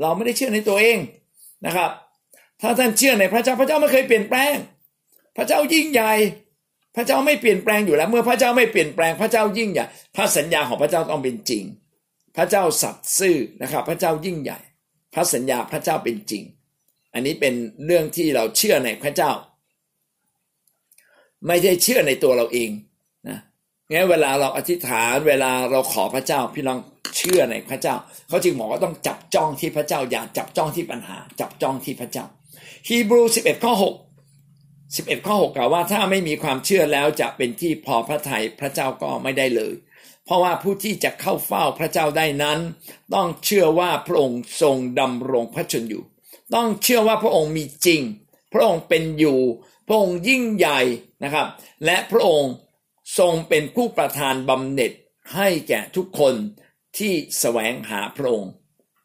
[0.00, 0.98] เราไม่ได้เชื่อในตัวเอง
[1.66, 1.90] นะครับ
[2.60, 4.54] ถ้าท่านเชื่อในพระเจ้าพระเจ้าไม่เคยเปลี่ยนแปลง
[5.36, 6.12] พระเจ้ายิ่งใหญ่
[6.96, 9.84] พระเจ้าไม่เปลี่ยนแปลงอยู่แล้ว เมื่อพระเจ้าไม่เปลี่ยนแปลงพระเจ้ายิ่งใหญ่
[10.16, 11.64] พระสัญญาของพระเจ้าต้องเป็นจริง
[12.36, 14.58] พระเจ้าสัตย์ซื่อนะครับ พระเจ้ายิ่งใหญ่
[15.14, 16.42] พระสัญญาพระเจ้าเป็นจริง
[17.14, 17.54] อันนี้เป็น
[17.86, 19.30] เรื่องที่เราเชื่อในพระเจ้า
[21.46, 22.70] ไม่ใช่เชื่อในตัวเราเอง
[23.28, 23.38] นะ
[23.92, 26.78] งั้นเวลาเราอธิษฐานเวลาเราขอพระเจ้า พี่น้อง
[27.16, 27.94] เชื่อในพระเจ้า
[28.28, 32.24] เขาจึงบอกว่าต้องจับจ้องที่พระเจ้า อย่าจับจ้องที่ปัญหา จับจ้องที่พระเจ้า
[32.88, 33.84] ฮีบรู11ข้อ6
[34.56, 39.74] 11ข้อ6กล่าวว่าถ้าไม่มีความเชื่อแล้วจะเป็นที่พอพระทัยพระเจ้าก็ไม่ได้เลย
[40.24, 42.58] เพราะว่าผู้ที่จะเข้าเฝ้าพระเจ้าได้นั้น
[43.14, 46.02] ต้องเชื่อว่าพระองค์ทรงดำรงพระชนอยู่
[46.54, 48.00] ต้องเชื่อว่าพระองค์มีจริง
[48.52, 49.40] พระองค์เป็นอยู่
[49.86, 50.80] พระองค์ยิ่งใหญ่
[51.24, 51.46] นะครับ
[51.84, 52.52] และพระองค์
[53.18, 54.92] ทรงเป็นผู้ประทานบำเหน็จ
[55.34, 56.34] ให้แก่ทุกคน
[56.98, 58.52] ที่แสวงหาพระองค์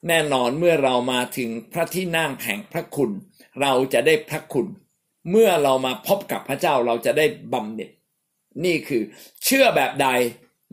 [0.07, 3.11] แน่นอนเมื่อเรามาถึงพระที่นั่งแห่งพระคุณ
[3.61, 4.67] เราจะได้พระคุณ
[5.29, 7.91] เมื่อเรามาพบกับพระเจ้าเราจะได้บำเหน็จ
[8.65, 9.01] นี่คือ
[9.45, 10.07] เชื่อแบบใด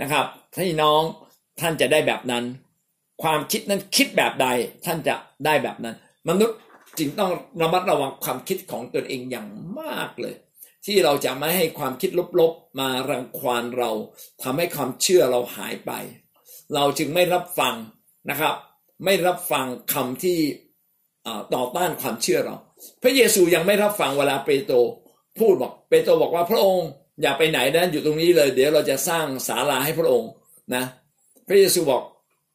[0.01, 1.03] นะครับที่น้อง
[1.61, 2.44] ท่านจะได้แบบนั้น
[3.22, 4.48] ความคิดนั้นคิดแบบใด
[4.85, 5.96] ท่านจะได้แบบนั้น
[6.29, 6.59] มนุษย์
[6.98, 9.48] จึงต้องระมัดระวังความคิดของตนเองอย่าง
[9.81, 10.35] มากเลย
[10.88, 13.90] ที่เราจะไม่ให้ความคิดลบๆ มารังควานเรา
[14.42, 15.92] ทำให้ความเชื่อเราหายไป
[16.74, 17.74] เราจึงไม่รับฟัง
[18.31, 18.55] นะครับ
[19.05, 20.38] ไม่รับฟังคำที่
[21.55, 22.57] ต่อต้านความเชื่อเรา
[23.03, 24.77] พระเยซูยังไม่รับฟังเวลาเปโตร
[25.38, 26.88] พูดบอกเปโตรบอกว่าพระองค์
[27.22, 30.31] อย่าไปไหนนะอยู่ตรงนี้เลย เดี๋ยวเราจะสร้างศาลาให้พระองค์
[30.74, 30.85] นะ
[31.48, 32.03] พระเยซูบอก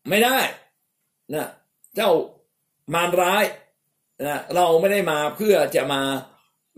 [0.10, 0.38] ไม่ได้
[1.34, 1.48] นะ
[1.96, 2.12] เจ้า
[2.94, 3.44] มารร้าย
[4.26, 6.02] นะเราไม่ได้มาเพื่อจะมา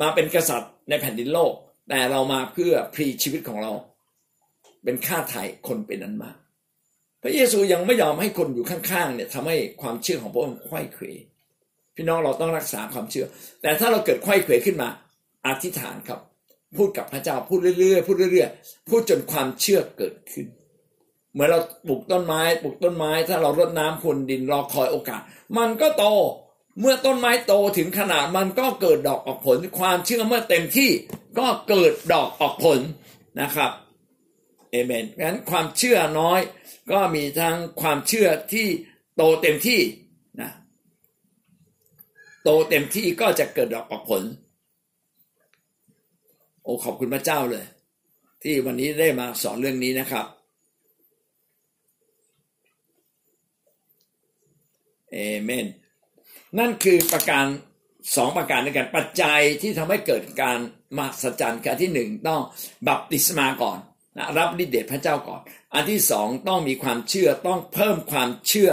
[0.02, 1.54] มาเป็นกษัตริย์ในแผ่นดินโลก
[1.90, 3.72] แต่เรามาเพื่อพรีชีวิตของเรา
[4.84, 6.36] เป็นค่าไถ่คนเป็นนั้นมาก
[7.24, 11.06] พระเยซูยังไม่ยอมให้คนอยู่ข้างๆเนี่ยทำให้ความเชื่อของพระองค์ไข้เขว
[11.96, 13.26] พี่น้องเราต้องรักษาความเชื่อ
[13.62, 14.90] แต่ถ้าเราเกิดไข้เขวขึ้นมา
[15.48, 16.20] อธิษฐานครับ
[16.78, 20.48] พูดกับพระเจ้าพูดเรื่อยๆพูดเรื่อยๆพูดจนความเชื่อเกิดขึ้น
[21.32, 25.22] เหมือนเราปลูกต้นไม้ ปลูกต้นไม้ ถ้าเรารดน้ำพรวนดินรอคอยโอกาส
[25.58, 26.06] มันก็โต
[26.80, 30.90] เมื่อต้นไม้โตถึงขนาดมันก็เกิดดอกออกผล ความเชื่อเมื่อเต็มที่
[31.40, 32.80] ก็เกิดดอกออกผล
[33.42, 33.72] นะครับ
[34.72, 36.40] เอเมนงั้นความเชื่อน้อย
[36.92, 38.68] ก็มีทั้งความเชื่อที่
[39.16, 39.82] โตเต็มที่
[40.42, 40.52] นะ
[42.44, 44.24] โตเต็มที่ก็จะเกิดดอกออกผล
[46.64, 47.66] โอ้ขอบคุณพระเจ้าเลย
[48.44, 50.26] ที่วันนี้ได้มาสอนเรื่องนี้นะครับ
[55.12, 55.66] เอเมน
[56.60, 57.46] นั่นคือประการ
[58.16, 60.60] สองประการในการปัจจัยที่ทำให้เกิดการ
[60.98, 62.42] มาสัจจันการที่หนึ่งต้อง
[62.88, 63.78] บัพติศมาก่อน
[64.18, 65.42] นะรับฤทธิเดชพระเจ้าก่อน
[65.74, 68.72] อันที่สองต้องมีความเชื่อต้องเพิ่มความเชื่อ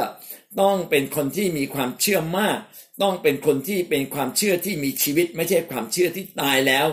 [0.61, 2.59] ต้องเป็นคนที่มีความเชื่อมาก
[3.03, 6.87] ต้องเป็นคนที่เป็นความเชื่อที่มีชีวิต ไม่ใช่ความเชื่อที่ตายแล้ว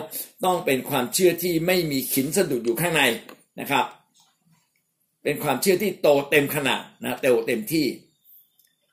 [0.44, 3.02] ต้องเป็นความเชื่อที่ไม่มีขินสะดุดอยู่ข้างใน
[3.60, 3.84] นะครับ
[5.24, 7.86] เป็นความเชื่อที่โตเต็มขนาดนะเต็มเต็มที่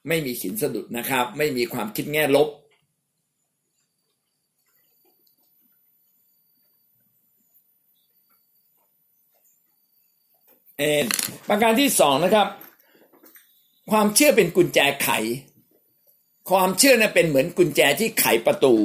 [0.08, 2.48] ไม่มีขินสะดุดนะครับ ไม่มีความคิดแง่ลบ
[10.78, 10.84] เอ
[11.50, 12.48] ประการที่สองนะครับ
[13.92, 15.10] ความเชื่อเป็นกุญแจไข
[16.50, 18.76] ความเชื่อนะเป็นเหมือนกุญแจที่ไขประตู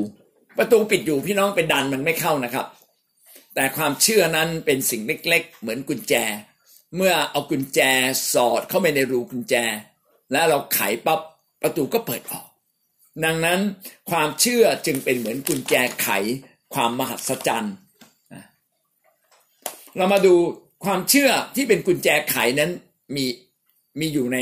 [0.59, 2.67] ประตูปิดอยู่พี่น้องเป็นดันมันไม่เข้านะครับ
[3.55, 6.15] แต่ความเชื่อนั้นเป็นสิ่งเล็ก ๆ เหมือนกุญแจ
[6.97, 7.81] เมื่อเอากุญแจ
[8.33, 9.55] สอดเข้าไปในรูกุญแจ
[10.33, 11.21] แล้วเราไขปั๊บ
[11.63, 12.49] ประตูก็เปิดออก
[13.25, 13.61] ดังนั้น
[14.11, 16.09] ความเชื่อจึงเป็นเหมือนกุญแจไข
[16.75, 17.75] ความมหัศจรรย์
[19.97, 20.35] เรามาดู
[20.85, 22.71] ความเชื่อที่เป็นกุญแจไขนั้น
[23.15, 23.25] มี
[24.01, 24.37] มีอยู่ใน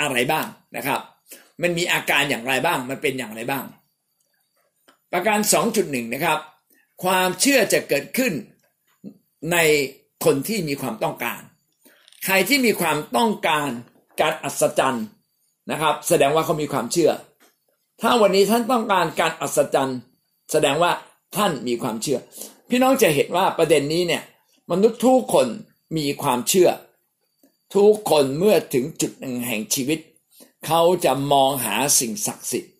[0.00, 1.00] อะไรบ้างนะครับ
[1.62, 3.64] มันมีอาการอย่างไรบ้าง มันเป็นอย่างไรบ้าง
[5.12, 5.38] ประการ
[5.76, 6.38] 2.1 นะครับ
[7.04, 8.32] ความเชื่อจะเกิดขึ้น
[9.52, 9.56] ใน
[10.24, 11.40] คนที่มีความต้องการ
[12.24, 13.70] ใครที่มีความต้องการ
[14.20, 15.06] การอัศจรรย์
[15.70, 17.10] นะครับ แสดงว่าเขามีความเชื่อ
[18.00, 19.98] ถ้าวันนี้ท่านต้องการการอัศจรรย์
[20.52, 20.92] แสดงว่า
[21.36, 22.18] ท่านมีความเชื่อ
[22.68, 24.22] พี่น้องจะเห็นว่าประเด็นนี้เนี่ย
[24.70, 25.46] มนุษย์ทุกคน
[25.96, 26.70] มีความเชื่อ
[27.74, 29.98] ทุกคนเมื่อถึงจุดหนึ่งแห่งชีวิต
[30.66, 32.72] เขาจะมองหาสิ่งศักดิ์สิทธิ์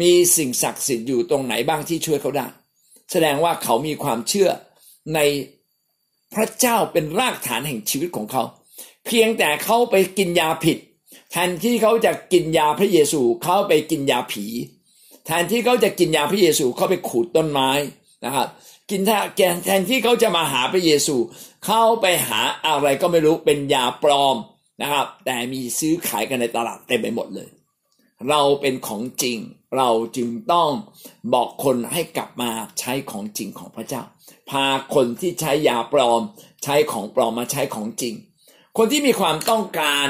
[0.00, 2.46] มีสิ่งศักดิ์สิทธิ์อยู่ตรงไหนบ้างที่ช่วยเขาได้
[3.10, 4.48] แสดงว่าเขามีความเชื่อ
[5.14, 5.18] ใน
[6.34, 8.42] พระเจ้าเป็นรากฐานแห่งชีวิตของเขา
[9.06, 10.78] เพียงแต่เขาไปกินยาผิด
[11.30, 14.46] แทนที่เขาจะกินยาพระเยซูเขาไปกินยาผี
[15.26, 17.70] แทนที่เขาจะกินยาพระเยซูเขาไปขูดต้นไม้
[18.24, 18.48] นะครับ
[18.90, 19.10] กินแท
[19.52, 21.16] นแทนที่เขาจะมาหาพระเยซู
[21.64, 24.36] เขาไปหาอะไรก็ไม่รู้เป็นยาปลอม
[24.82, 27.48] นะครับ แต่มีซื้อขายกันในตลาดเต็มไปหมดเลย
[28.28, 29.38] เราเป็นของจริง
[29.76, 30.70] เราจึงต้อง
[31.34, 34.02] บอกคนให้กลับมาใช้ของจริงของพระเจ้า
[34.50, 36.20] พาคนที่ใช้ยาปลอม
[36.64, 38.14] ใช้ของปลอมมาใช้ของจริง
[38.78, 40.06] คนที่มีความต้องการ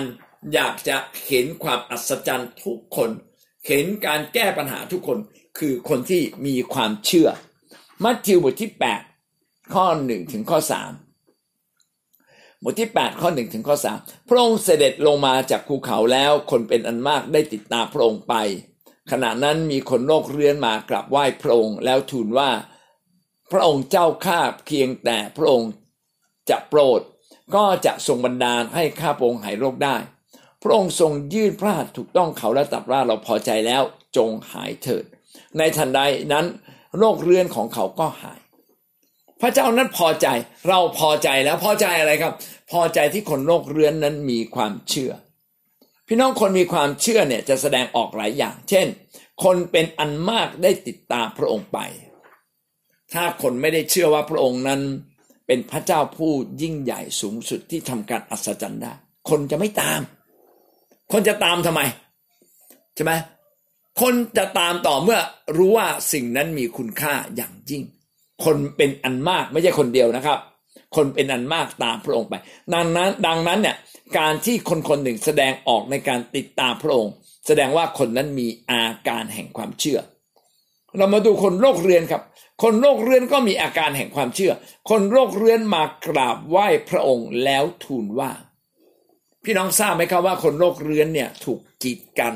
[0.54, 0.96] อยากจะ
[1.28, 3.10] เห็นความอัศจรรย์ทุกคน
[3.66, 5.18] เห็นการแก้ปัญหาทุกคน
[5.58, 7.28] คือคนที่มีความเชื่อ
[8.04, 8.70] มัทธิวบทที่
[9.22, 10.58] 8 ข้อ 1 ถึงข้อ
[11.42, 18.34] 3 บทที่ 8 ข้อ 1 ถึงข้อ 3 พระองค์เสด็จลงมาจากภูเขาแล้วคนเป็นอันมากได้ติดตามพระองค์ไป
[19.10, 22.50] ขณะนั้นมีคนโรคเรื้อนมากราบไหว้พระองค์แล้วทูลว่า
[23.52, 25.70] พระองค์เจ้าข้าเพียงแต่พระองค์
[26.50, 27.00] จะโปรด
[27.54, 29.96] ก็จะทรงบันดาลให้ข้าพระองค์หายโรคได้
[30.66, 33.82] ระองค์ทรงยื่นพระหัตถ์ถูกต้องเขาและตัดว่าเราพอใจแล้ว
[34.16, 35.04] จงหายเถิด
[35.58, 36.00] ในทันใด
[36.32, 36.46] นั้น
[36.98, 38.40] โรคเรื้อนของเขาก็หาย
[39.40, 40.26] พระเจ้านั้นพอใจ
[40.68, 42.34] เราพอใจแล้วพอใจอะไรครับ
[42.70, 45.12] พอใจที่คนโรคเรื้อนนั้นมีความเชื่อ
[46.06, 48.86] พี่น้องคนมีความเชื่อเนี่ยจะแสดงออกหลายอย่าง เช่น
[49.44, 51.78] คนเป็นอันมากได้ติดตามพระองค์ไป
[53.14, 54.80] ถ้าคนไม่ได้เชื่อว่าพระองค์นั้น
[55.46, 58.92] เป็นพระเจ้าผู้ยิ่งใหญ่สูงสุดที่ทำการอัศจรรย์ได้
[59.30, 60.00] คนจะไม่ตาม
[61.12, 61.80] คนจะตามทำไม
[62.94, 63.12] ใช่ไหม
[64.00, 65.18] คนจะตามต่อเมื่อ
[65.56, 67.82] รู้ว่าสิ่งนั้นมีคุณค่าอย่างยิ่ง
[68.44, 70.38] คนเป็นอันมากไม่ใช่คนเดียวนะครับ
[70.96, 72.34] คนเป็นอันมากตามพระองค์ไป
[72.74, 73.76] ดังนั้นดังนั้นเนี่ย
[74.18, 77.12] การที่คนคนหนึ่งแสดงออกในการติดตามพระองค์
[77.46, 80.00] แสดงว่าคนนั้นมีอาการแห่งความเชื่อ
[80.96, 82.22] เรามาดูคนโรคเรือนครับ
[82.62, 84.52] คนโรคเรือนก็มีอาการแห่งความเชื่อ
[84.90, 88.30] คนโรคเรือนมากราบไหว้พระองค์แล้วทูลว่า
[89.48, 92.34] พี่น้องทราบไหมครับว่าคนโรคเรื้อนเนี่ยถูกกีดกัน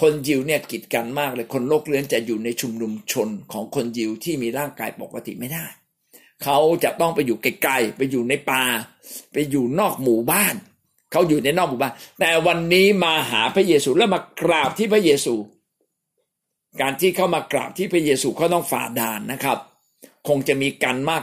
[0.00, 5.66] คนยิวเนี่ยกีดกันมากเลย คนโลกเลื้อนจะอยู่ในชุมนุมชนของคนยิวที่มีร่างกายปกติไม่ได้
[6.42, 8.62] เขาจะต้องไปอยู่ไกลๆไปอยู่ในป่า
[9.32, 10.54] ไปอยู่นอกหมู่บ้าน
[11.12, 15.34] เขาอยู่ในนอกหมู่บ้าน แต่วันนี้มาหาพระเยซูแล้วมากราบที่พระเยซู
[16.80, 19.58] การที่เขามากราบที่พระเยซูเขาต้องฝ่าด่านนะครับ
[20.28, 21.22] คงจะมีกันมาก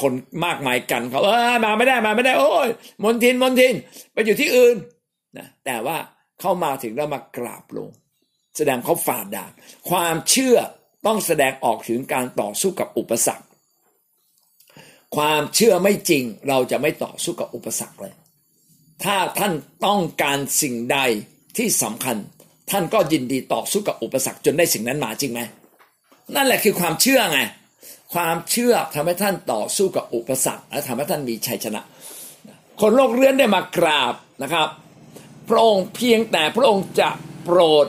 [0.00, 0.12] คน
[0.44, 2.68] มากมายกันเขาเออมาไม่ได้มาไม่ได้ โอ้ย
[3.02, 3.74] มนทินมนทิน
[4.12, 4.76] ไปอยู่ที่อื่น
[5.36, 5.96] นะแต่ว่า
[6.40, 7.88] เข้ามาถึงแล้วมากราบลง
[8.56, 9.52] แสดงเขาฝ่าด่าน
[9.90, 10.56] ความเชื่อ
[11.06, 13.46] ต้องแสดงออกถึงการต่อสู้กับอุปสรรค
[15.16, 18.14] ความเชื่อไม่จริงเราจะไม่ต่อสู้กับอุปสรรคเลย
[19.04, 19.52] ถ้าท่าน
[19.86, 20.98] ต้องการสิ่งใด
[21.56, 22.16] ที่สำคัญ
[22.70, 25.40] ท่านก็ยินดีต่อสู้กับอุปสรรคจนได้สิ่งนั้นมาจริงไหม
[26.34, 27.40] นั่นแหละคือความเชื่อไง
[28.14, 31.82] ความเชื่อทำให้ท่านต่อสู้กับอุปสรรคและทำให้ท่านมีชัยชนะ
[32.80, 34.68] คนโลกเรื้อนได้มากราบนะครับ
[35.48, 37.10] พระองค์เพียงแต่พระองค์จะ
[37.44, 37.86] โปรด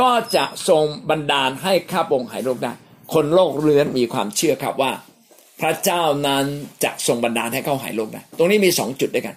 [0.00, 2.72] ก็จะทรงบันดาลให้ข้าพงหายโรคได้
[3.14, 4.92] คนโรคเรื้อนมีความเชื่อครับว่า
[5.60, 6.44] พระเจ้านั้น
[6.84, 9.36] จะทรงบันดาลให้เขาหายโรคได้ ตรงนี้มีสองจุดด้วยกัน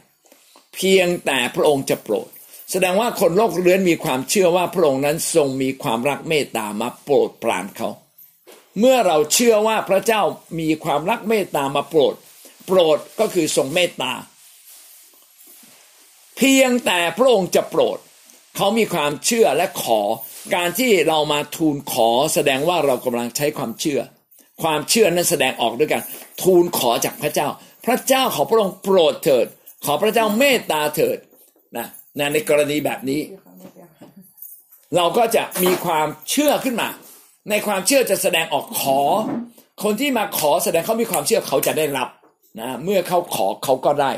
[0.76, 2.28] เพียงแต่พระองค์จะโปรด
[2.72, 7.90] แสดงว่าคนโรคเรื้อนมีความเชื่อว่าพระองค์นั้นทรงมีความรักเมตตามาโปรดปรานเขา
[8.80, 10.22] เมื่อเราเชื่อว่าพระเจ้า
[10.60, 12.14] มีความรักเมตตามาโปรด
[12.66, 14.14] โปรดก็คือทรงเมตตา
[16.38, 17.98] เพียงแต่พระองค์จะโปรด
[18.56, 20.02] เขามีความเชื่อและขอ
[20.56, 24.02] การที่เรามาทูลขอแสดงว่าเรากำลังใช้ความเชื่อ
[24.62, 26.02] ความเชื่อนั้นแสดงออกด้วยกัน
[26.42, 27.48] ทูลขอจากพระเจ้า
[27.86, 29.48] พระเจ้าขอพระองค์โปรดเถิด
[29.86, 31.18] ขอพระเจ้าเมตตาเถิด
[31.78, 31.88] นะ
[32.34, 33.22] ในกรณีแบบนี้
[34.96, 36.90] เราก็จะมีความเชื่อขึ้นมา
[37.50, 39.00] ในความเชื่อจะแสดงออกขอ
[39.84, 42.10] คนที่มาขอแสดงเขามีความเชื่อเขาจะได้รับ
[42.60, 44.12] นะเมื่อเขาขอเขาก็ได้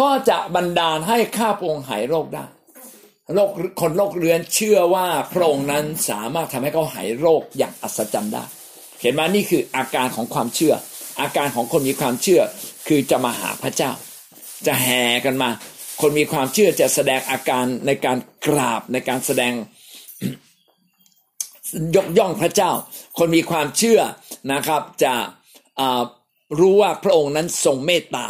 [0.00, 2.44] ก็จะบันดาลให้ข้าพงหายโรคได้
[3.34, 8.44] โรคคนโรคเรื้อนเชื่อว่าพระองค์นั้นสามารถทำให้เขาหายโรคอย่างอัศจรรย์ได้
[9.00, 10.74] เห็นไหมนี่คืออาการของความเชื่อ
[11.20, 12.42] อาการของคนมีความเชื่อ
[12.88, 13.90] คือจะมาหาพระเจ้า
[14.66, 15.50] จะแห่กันมา
[16.00, 19.52] คนมีความเชื่อจะแสดงอาการในการกราบในการแสดง
[21.96, 22.70] ยกย่องพระเจ้า
[23.18, 24.00] คนมีความเชื่อ
[24.52, 25.14] นะครับ จะ
[26.60, 28.26] รู้ว่าพระองค์นั้นทรงเมตตา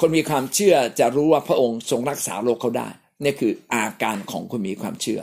[0.00, 2.88] คนมีความเชื่อจะรู้ว่าพระองค์ทรงรักษาโรคเขาได้
[3.22, 5.20] นี่คืออาการของคนมีความเชื่อ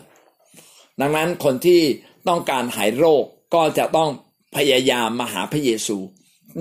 [1.01, 1.81] ดังนั้นคนที่
[2.27, 3.23] ต้องการหายโรค
[3.55, 4.09] ก็จะต้อง
[4.55, 5.97] พยายามมาหาพระเยซู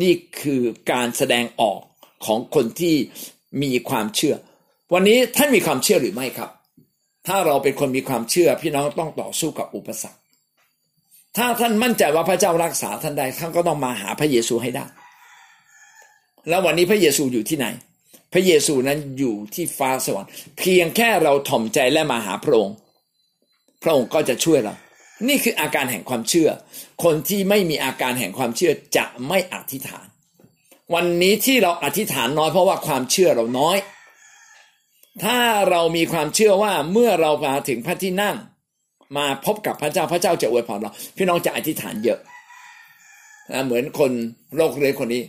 [0.03, 1.81] นี่คือการแสดงออก
[2.27, 2.97] ของคนที่
[3.63, 4.35] มีความเชื่อ
[4.95, 6.51] วันนี้ท่านมีความเชื่อหรือไม่ครับ
[7.27, 10.20] ถ้าเราเป็นคนมีความเชื่อพี่น้องต้องต่อสู้กับอุปสรรค
[11.37, 14.87] ถ้าท่านมั่นใจว่าพระเจ้ารักษาท่านได้ท่านก็ต้องมาหาพระเยซูให้ได้
[16.49, 17.67] แล้ววันนี้พระเยซูอยู่ที่ไหน
[18.33, 22.77] พระเยซูนั้นอยู่ที่ฟ้าสวรรค์เพียงแค่เราถ่อมใจและมาหาพระองค์
[23.83, 24.75] พระองค์ก็จะช่วยเรา
[25.29, 26.49] นี่คืออาการแห่งความเชื่อ
[27.05, 30.07] คนที่ไม่มีอาการแห่งความเชื่อจะไม่อธิษฐาน
[30.95, 33.79] วันนี้ที่เราอธิษฐานน้อยเพราะว่าความเชื่อเราน้อย
[35.25, 35.39] ถ้า
[35.71, 38.37] เรามีความเชื่อว่าเมื่อเรามาถึงพระที่นั่ง
[39.17, 42.19] มาพบกับพระเจ้าพระเจ้าจะอวยพรเรา พี่น้องจะอธิษฐานเยอะ
[43.65, 44.13] เหมือนคน
[44.57, 45.23] โรคเรื้อคนนี้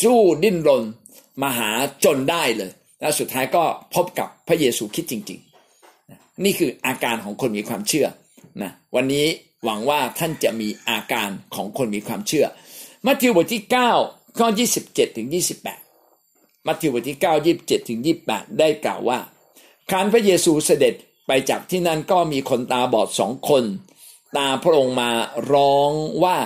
[0.00, 0.82] สู้ดิ้นรน
[1.42, 1.70] มาหา
[2.04, 3.62] จนได้เลย แล้วสุดท้ายก็
[3.94, 5.40] พบกับพระเยซูคิดจริง
[5.86, 8.06] ๆ นี่คืออาการของคนมีความเชื่อ
[8.62, 9.26] นะวันนี้
[9.64, 12.46] หวังว่าท่านจะมีอาการของคนมีความเชื่อ
[13.06, 13.62] มัทธิวบทที่
[14.00, 14.48] 9ข้อ
[14.82, 15.28] 27ถึง
[15.96, 19.18] 28 มัทธิวบทที่ 9 27ถึง28 ได้กล่าวว่า
[19.90, 20.94] ครั้นพระเยซูเสด็จ
[21.32, 23.64] ไปจากที่นั่นก็มีคนตาบอดสองคน
[24.36, 25.10] ตาพระองค์มา
[25.52, 25.90] ร้อง
[26.24, 26.38] ว่า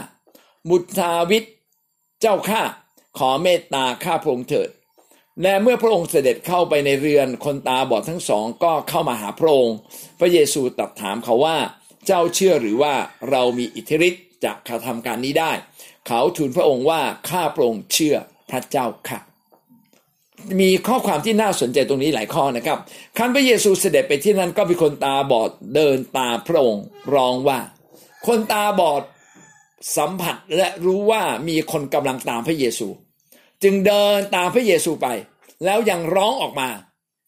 [0.71, 1.45] บุตรดาวิด
[2.21, 2.63] เจ้าข้า
[3.19, 4.69] ขอเมตตาข้าพระองค์เถิด
[5.43, 9.77] และเมื่อพระองค์เสด็จเข้าไปในเรือนคนตาบอดทั้งสองก็เข้ามาหาพระองค์
[10.21, 11.57] พระเยซูตรัสถามเขาว่า
[12.07, 12.95] เจ้าเชื่อหรือว่า
[13.31, 15.53] เรามีอิทธิฤทธิ์จะกระทำการนี้ได้
[16.07, 18.17] เขาทูลพระองค์ว่าข้าพระองค์เชื่อ
[18.51, 19.21] พระเจ้าค่ะ
[20.61, 22.79] มีข้อความที่น่าสนใจตรงนี้หลายข้อนะครับ
[23.17, 27.59] คันพระเยซูเสด็จไปที่นั่นก็มีคนตาบอดเดินตาพระองค์ร้องว่า
[28.27, 29.03] คนตาบอด
[29.97, 32.89] สัมผัสและรู้ว่ามีคนกำลังตามพระเยซู
[33.63, 35.07] จึงเดินตามพระเยซูไป
[35.65, 36.69] แล้วยังร้องออกมา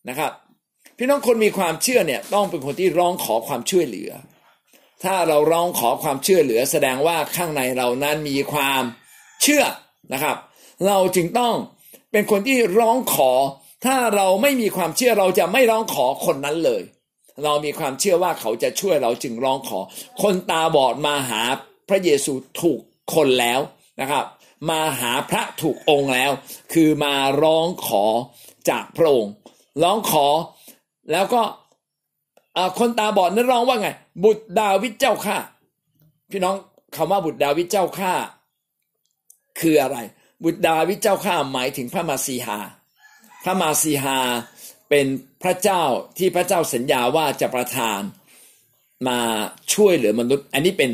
[0.09, 0.33] นะครับ
[0.96, 4.11] พี่น้องคนมีความเชื่อเนี่ยต้องเป็นคนที่ร้องขอความช่วยเหลือ
[5.05, 8.83] ถ้าเราร้องขอความช่วยเหลือ แสดงว่าข้างในเรานั้นมีความ
[9.42, 9.64] เชื่อ
[10.12, 10.37] นะครับ
[10.87, 11.55] เราจึงต้อง
[12.16, 13.33] เป็นคนที่ร้องขอ
[13.85, 16.83] ถ้าเราไม่มีความเชื่อเราจะไม่ร้องขอคนนั้นเลย
[17.44, 19.79] เรามีความเชื่อว่าเขาจะช่วยเราจึงร้องขอ
[20.22, 21.42] คนตาบอดมาหา
[21.88, 22.81] พระเยซูถูก
[23.14, 23.61] คนแล้ว
[24.00, 24.24] นะครับ
[24.70, 26.31] มาหาพระถูกองค์แล้ว
[26.72, 28.05] คือมาร้องขอ
[28.70, 29.33] จากพระองค์
[29.83, 30.26] ร้องขอ
[31.12, 31.42] แล้วก็
[32.79, 33.88] คนตาบอดนั้นร้องว่าไง
[34.24, 35.37] บุตรดาวิดเจ้าข้า
[36.31, 36.55] พี่น้อง
[36.96, 38.12] คำว่าบุตรดาวิดเจ้าข้า
[39.61, 39.98] คืออะไร
[40.44, 42.59] บุตรดาวิดเจ้าข้าหมายถึงพระมาสีหา
[43.44, 44.18] พระมาสีหา
[44.88, 45.07] เป็น
[45.42, 45.83] พระเจ้า
[46.18, 48.01] ที่พระเจ้าสัญญาว่าจะประทาน
[49.09, 49.20] มา
[49.75, 50.90] ช่วยเหลือมนุษย์ อันนี้เป็น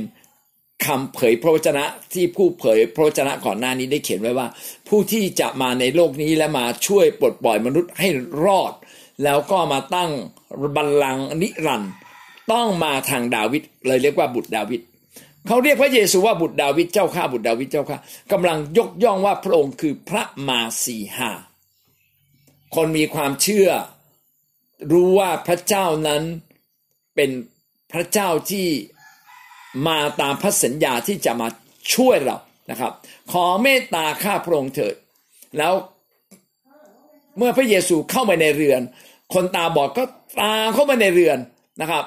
[0.86, 4.46] คำเผยพระวจนะที่ผู้เผยพระวจนะก่อนหน้านี้ได้เขียนไว้ว่า
[4.88, 8.08] ผู้ที่จะมาในโลกนี้และมาช่วยปลดปล่อยมนุษย์ให้
[8.44, 8.72] รอด
[9.24, 10.10] แล้วก็มาตั้ง
[10.76, 11.92] บัลลังก์นิรันด์
[12.52, 14.80] ต้องมาทางดาวิดเลยเรียกว่าบุตรดาวิด
[15.46, 17.98] เขาเรียกพระเยซูว่าบุตรดาวิดเจ้าข้าบุตรดาวิดเจ้าข้า
[18.32, 21.32] กำลังยกย่องว่าพระองค์คือพระมาสีหา
[22.74, 23.68] คนมีความเชื่อ
[24.92, 26.22] รู้ว่าพระเจ้านั้น
[27.14, 27.30] เป็น
[27.92, 28.66] พระเจ้าที่
[29.88, 31.48] มาตามพระสัญญาที่จะมา
[31.94, 32.38] ช่วยเรา
[32.70, 32.92] นะครับ
[33.32, 34.94] ขอเมตตาข้าพระองค์เถิด
[35.58, 35.72] แล้ว
[37.38, 38.80] เมื่อพระเยซูเข้าไปในเรือน
[39.34, 40.04] คนตาบอดก็
[40.40, 41.38] ตามเข้ามาในเรือน
[41.80, 42.04] นะครับ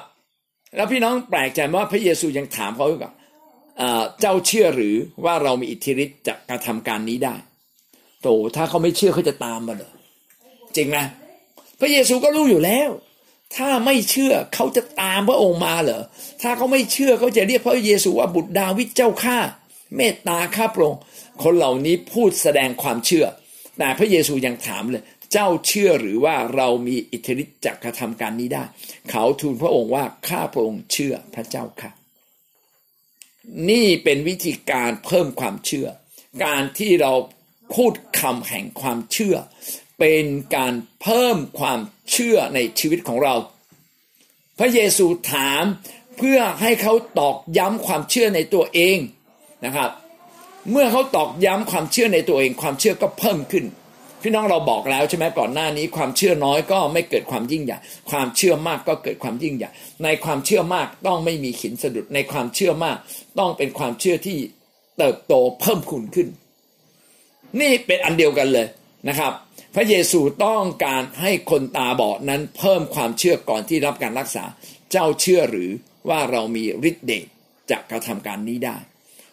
[0.76, 3.12] แล้วพี่น้องแปลกใจว่าพระเยซูยังถามเขาว่า
[4.20, 7.34] เจ้าเชื่อหรือว่าเรามีอิทธิฤทธิ์จะกระทำการนี้ได้
[8.22, 9.92] โตถ้าเขาไม่เชื่อเขาจะตามมาเหรอ
[10.76, 10.98] จริงไหม
[11.80, 12.90] พระเยซูก็รู้อยู่แล้ว
[13.56, 16.02] ถ้าไม่เชื่อเขาจะตามพระองค์มาเหรอ
[16.42, 19.38] ถ้าเขาไม่เชื่อเขาจะเรียกพระเยซูว่าบุตรดาวิดเจ้าข้า
[19.96, 21.00] เมตตาข้าพระองค์
[21.42, 23.26] คนเหล่านี้พูดแสดงความเชื่อ
[23.78, 28.64] แต่พระเยซูยังถามเลย เจ้าเชื่อหรือว่าเรามีอิทธิฤทธิ์จะกระทำการนี้ได้
[29.10, 31.90] เขาทูลพระองค์ว่าข้าพระองค์เชื่อพระเจ้าค่ะ
[33.70, 35.88] นี่เป็นวิธีการเพิ่มความเชื่อ
[36.44, 37.12] การที่เรา
[37.74, 39.36] พูดคำแห่งความเชื่อ
[39.98, 40.24] เป็น
[40.56, 41.80] การเพิ่มความ
[42.12, 43.34] เชื่อในชีวิตของเรา
[44.58, 45.62] พระเยซูถาม
[46.18, 48.98] เพื่อให้เขาตอกย้ำความเชื่อในตัวเอง
[49.64, 49.90] นะครับ
[50.70, 53.64] เมื่อเขาตอกย้ำความเชื่อในตัวเอง ความเชื่อก็เพิ่มขึ้น
[54.22, 57.78] พี่น้องเราบอกแล้วใช่ไหมก่อนหน้านี้ความเชื่อน้อยก็ไม่เกิดความยิ่งใหญ่
[58.10, 59.70] ความเชื่อมากก็เกิดความยิ่งใหญ่
[60.04, 62.96] ในความเชื่อมากต้องไม่มีขินสะดุดในความเชื่อมาก
[63.38, 64.38] ต้องเป็นความเชื่อที่
[64.98, 66.28] เติบโตเพิ่มขุนขึ้น
[67.60, 68.66] นี่เป็นอันเดียวกันเลย
[69.08, 69.32] นะครับ
[69.74, 74.44] พระเยซูต้องการให้คนตาบอดนั้นเพิ่มความเชื่อก่อนที่รับการรักษา
[74.90, 75.70] เจ้าเชื่อหรือ
[76.08, 77.26] ว่าเรามีฤทธิ์เดช
[77.70, 78.76] จะกระทำการนี้ได้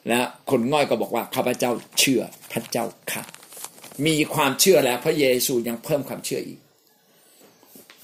[0.08, 0.19] และ
[0.50, 3.24] คนง่อยก็บอกว่าข้าพเจ้าเชื่อพระเจ้าค่ะ
[4.08, 6.60] มีความเชื่อแล้วพระเยซูยังเพิ่มความเชื่ออีก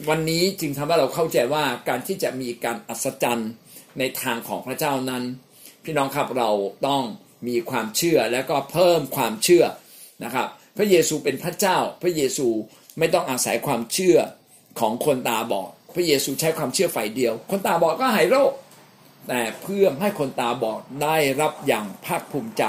[0.09, 3.51] วันนี้จึงทำให้เราเข้าใจว่าการที่จะมีการอัศจรรย์
[3.99, 5.23] ในทางของพระเจ้านั้น
[5.83, 6.49] พี่น้องครับเรา
[6.87, 7.03] ต้อง
[7.47, 9.65] มีความเชื่อแล้วก็เพิ่มความเชื่อ
[10.23, 10.47] นะครับ
[10.77, 12.47] พระเยซูเป็นพระเจ้า พระเยซู
[12.99, 14.17] ไม่ต้องอาศัยความเชื่อ
[14.79, 18.51] ของคนตาบอดพระเยซูใช้ความเชื่อฝ่ายเดียว คนตาบอดก็หายโรค
[19.27, 22.63] แต่เพื่อให้คนตาบอดได้รับอย่างภาคภูมิใจ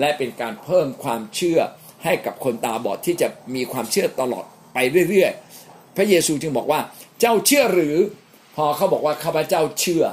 [0.00, 1.60] และเป็นการเพิ่มความเชื่อ
[2.04, 6.80] ให้กับคนตาบอดที่จะมีความเชื่อตลอดไปเรื่อยๆ พระเยซูจึงบอกว่า
[7.20, 7.96] เจ้าเชื่อหรือ
[8.56, 10.04] พอเขาบอกว่าข้าพเจ้าเชื่อ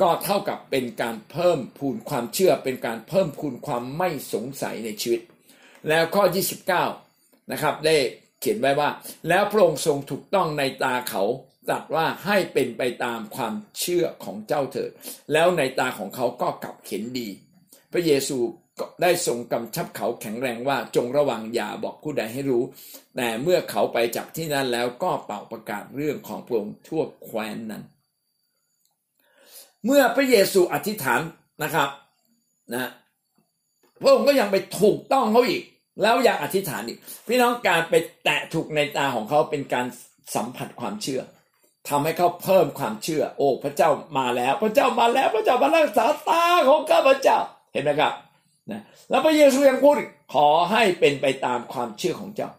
[0.00, 5.20] ก็เท่ากับเป็นการเพิ่มพูนความเชื่อ เป็นการเพิ่มพูนความไม่สงสัยในชีวิต
[5.88, 6.24] แล้วข้อ
[6.86, 7.96] 29 นะครับ ได้
[8.40, 8.88] เขียนไว้ว่า
[9.28, 11.22] แล้วพระองค์ทรงถูกต้องในตาเขา
[11.68, 14.90] ตรัสว่าให้เป็นไปตามความเชื่อของเจ้าเถิด
[15.32, 17.28] แล้วในตาของเขาก็กลับเห็นดี
[17.92, 18.38] พระเยซู
[19.02, 22.62] ได้ทรงกำชับเขาแข็งแรงว่าจงระวังอย่าบอกผู้ใดให้รู้
[23.16, 27.82] แต่เมื่อเขาไปจากที่นั้นแล้วก็เป่าประกาศเรื่องของพระองค์ทั่วแคว้นนั้น
[29.84, 31.20] เมื่อพระเยซูอธิษฐาน
[31.62, 31.88] นะครับ
[32.74, 32.90] นะ
[34.02, 35.62] พระองค์ก็ยังไปถูกต้องเขาอีก
[36.02, 36.98] แล้วอยากอธิษฐานอีก
[37.28, 39.86] พี่น้องการไปแตะถูกในตาของเขาเป็นการ
[40.34, 41.22] สัมผัสความเชื่อ
[41.88, 47.38] ทำให้เขาเพิ่มความเชื่อ โอ้พระเจ้ามาแล้ว พระเจ้ามาแล้ว พระเจ้ามารักษาตาของข้าพระเจ้า
[47.72, 48.12] เห็นไหมครับ
[48.72, 49.96] นะแล้วพระเยซูยังพูด
[50.34, 52.50] ขอให้เป็นไปตามความเชื่อของเจ้า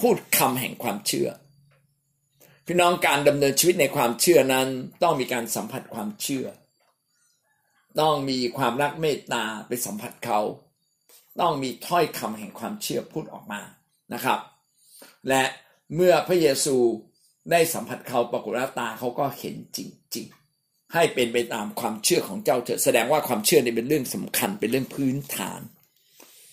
[0.00, 1.28] พูดคำแห่งความเชื่อ
[2.66, 4.68] พี่น้องการดำเนินชีวิตในความเชื่อนั้น
[5.02, 6.46] ต้องมีการสัมผัสความเชื่อ
[8.00, 10.40] ต้องมีความรักเมตตาไปสัมผัสเขา
[11.40, 13.60] ต้องมีถ้อยคำแห่งความเชื่อพูดออกมา
[14.14, 14.38] นะครับ
[15.28, 15.42] และ
[15.94, 16.76] เมื่อพระเยซู
[17.50, 19.78] ได้สัมผัสเขาปรากฏว่าตาเขาก็เห็นจ
[20.16, 20.28] ริง
[20.94, 25.60] ให้เป็นไปตามความเชื่อของเจ้าเถอะแสดงว่าความเชื่อนี่เป็นเรื่องสำคัญเป็นเรื่องพื้นฐาน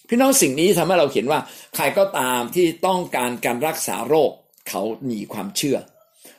[0.10, 1.40] พี่น้องสิ่งนี้ทำให้เราเห็นว่า
[1.76, 4.32] ใครก็ตามที่ต้องการการรักษาโรค
[4.70, 5.78] เขามีความเชื่อ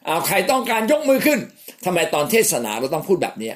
[0.06, 1.40] เอาใครต้องการยกมือขึ้น
[1.84, 3.52] ทำไมตอนเทศนาเราต้องพูดแบบนี้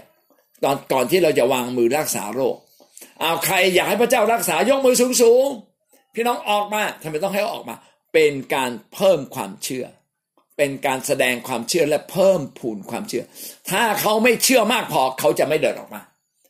[0.65, 2.57] ตอนก่อนที่เราจะวางมือรักษาโรค
[3.21, 7.77] เอาใครอยากให้พระเจ้ารักษายกมือสูงๆพี่น้องออกมาทำไมต้องให้ออกมา
[8.13, 9.85] เป็นการเพิ่มความเชื่อ
[10.61, 13.25] เป็นการแสดงความเชื่อและเพิ่มพูนความเชื่อ
[13.71, 16.01] ถ้าเขาไม่เชื่อมากพอเขาจะไม่เดินออกมา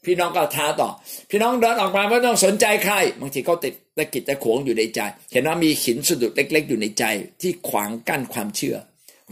[0.04, 0.90] พี่น้องก็ท้าต่อ
[1.30, 5.00] พี่น้องเดินออกมาไม่ต้องสนใจใคร บางทีเขาติดตะกิดตะขวงอยู่ในใจ
[5.32, 7.04] เห็นว่ามีหินสะดุดเล็ก ๆ อยู่ในใจ
[7.40, 8.76] ที่ขวางกั้นความเชื่อ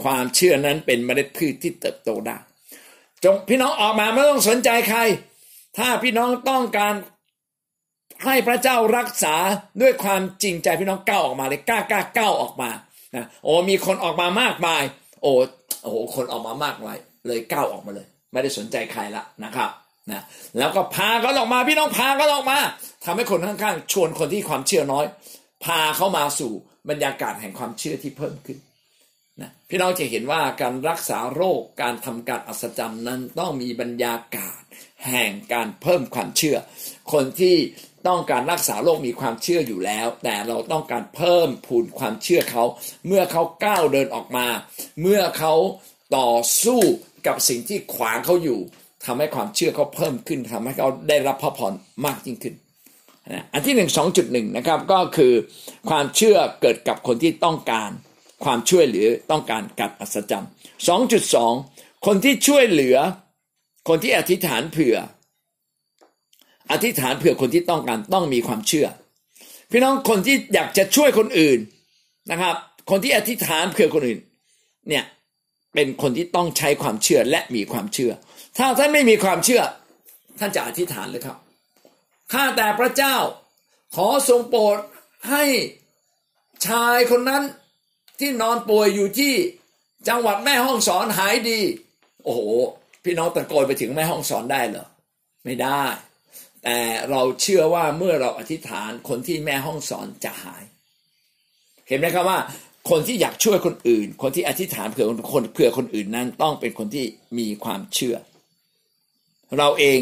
[0.02, 2.36] ความเชื่อนั้นเป็นเมล็ดพืชที่เติบโตได้
[3.24, 5.00] จงพี่น้องออกมาไม่ต้องสนใจใคร
[5.78, 6.94] ถ้าพี่น้องต้องการ
[8.24, 9.36] ให้พระเจ้ารักษา
[9.80, 12.70] ด้วยความจริงใจพี่น้องก้าวออกมาเลยกล้ากล้าก้าวออกมา
[13.18, 14.82] นะโอ้มีคนออกมามากมาย
[15.22, 15.32] โอ้
[15.82, 16.96] โอ้คนออกมามากมาย
[17.26, 19.70] เลยก้าวออกมาเลย ไม่ได้สนใจใครละนะครับ
[20.10, 20.22] นะ
[20.58, 22.58] แล้วก็พาเขาออกมาพี่น้องพาเขาออกมา
[23.04, 25.04] ทำให้คนข้างๆ ชวนคนที่ความเชื่อน้อย
[25.64, 26.52] พาเขามาสู่
[26.90, 28.58] บรรยากาศแห่งความเชื่อที่เพิ่มขึ้น
[29.40, 34.60] นะพี่น้องจะเห็นว่าการรักษาโรคการทำการอัศจรรย์นั้นต้องมีบรรยากาศ
[35.08, 36.56] แห่งการเพิ่มความเชื่อ
[37.12, 37.56] คนที่
[38.06, 42.64] ต้องการรักษาโรคมีความเชื่ออยู่แล้ว แต่เราต้องการเพิ่มพูนความเชื่อเขา
[43.06, 44.46] เมื่อเขาก้าวเดินออกมา
[45.00, 45.54] เมื่อเขา
[46.16, 46.32] ต่อ
[46.64, 46.80] สู้
[47.26, 48.60] กับสิ่งที่ขวางเขาอยู่
[49.04, 51.72] ทำให้ความเชื่อเขาเพิ่มขึ้นทำให้เขาได้รับพระพร
[52.06, 52.54] มากยิ่งขึ้น
[53.52, 55.32] อันที่หนึ่งสองจุดหนึ่งนะครับก็คือ
[55.90, 57.90] ความเชื่อเกิดกับคนที่ต้องการ
[58.44, 60.50] ความช่วยเหลือต้องการกัดอัศจรรย์
[60.88, 61.52] สองจุดสอง
[62.06, 62.96] คนที่ช่วยเหลือ
[63.88, 64.96] คนที่อธิษฐานเผื่อ
[66.72, 68.86] อธิษฐานเผื่อคนที่ต้องการต้องมีความเชื่อ
[69.70, 71.58] พี่น้องคนที่อยากจะช่วยคนอื่น
[72.30, 72.54] นะครับ
[72.90, 74.20] คนที่อธิษฐานเผื่อคนอื่น
[74.88, 75.04] เนี่ย
[75.74, 78.12] เป็นคนที่ต้องใช้ความเชื่อและมีความเชื่อ
[78.58, 79.62] ถ้าท่านไม่มีความเชื่อ
[80.38, 81.36] ท่านจะอธิษฐานเลยครับ
[82.32, 83.16] ข้าแต่พระเจ้า
[83.96, 84.78] ขอทรงโปรด
[85.30, 85.44] ให้
[86.66, 87.42] ชายคนนั้น
[88.20, 89.34] ที่นอนป่วยอยู่ที่
[90.08, 91.60] จังหวัดแม่ห้องสอนหายดี
[92.24, 92.40] โอ้โห
[93.04, 94.86] พี่น้องตะโกนไปถึงแม่ห้องสอนได้เหรอ
[95.44, 95.82] ไม่ได้
[96.64, 96.78] แต่
[97.10, 100.64] เราเชื่อว่าเมื่อเราอธิษฐานคนที่แม่ห้องสอนจะหาย
[101.88, 102.38] เห็นไหมครับว่า
[102.90, 107.04] คนที่อยากช่วยคนอื่น คนที่อธิษฐานเผื่อคนเผื่อคนอื่นนั้น ต้องเป็นคนที่
[107.38, 108.16] มีความเชื่อ
[109.58, 110.00] เราเอง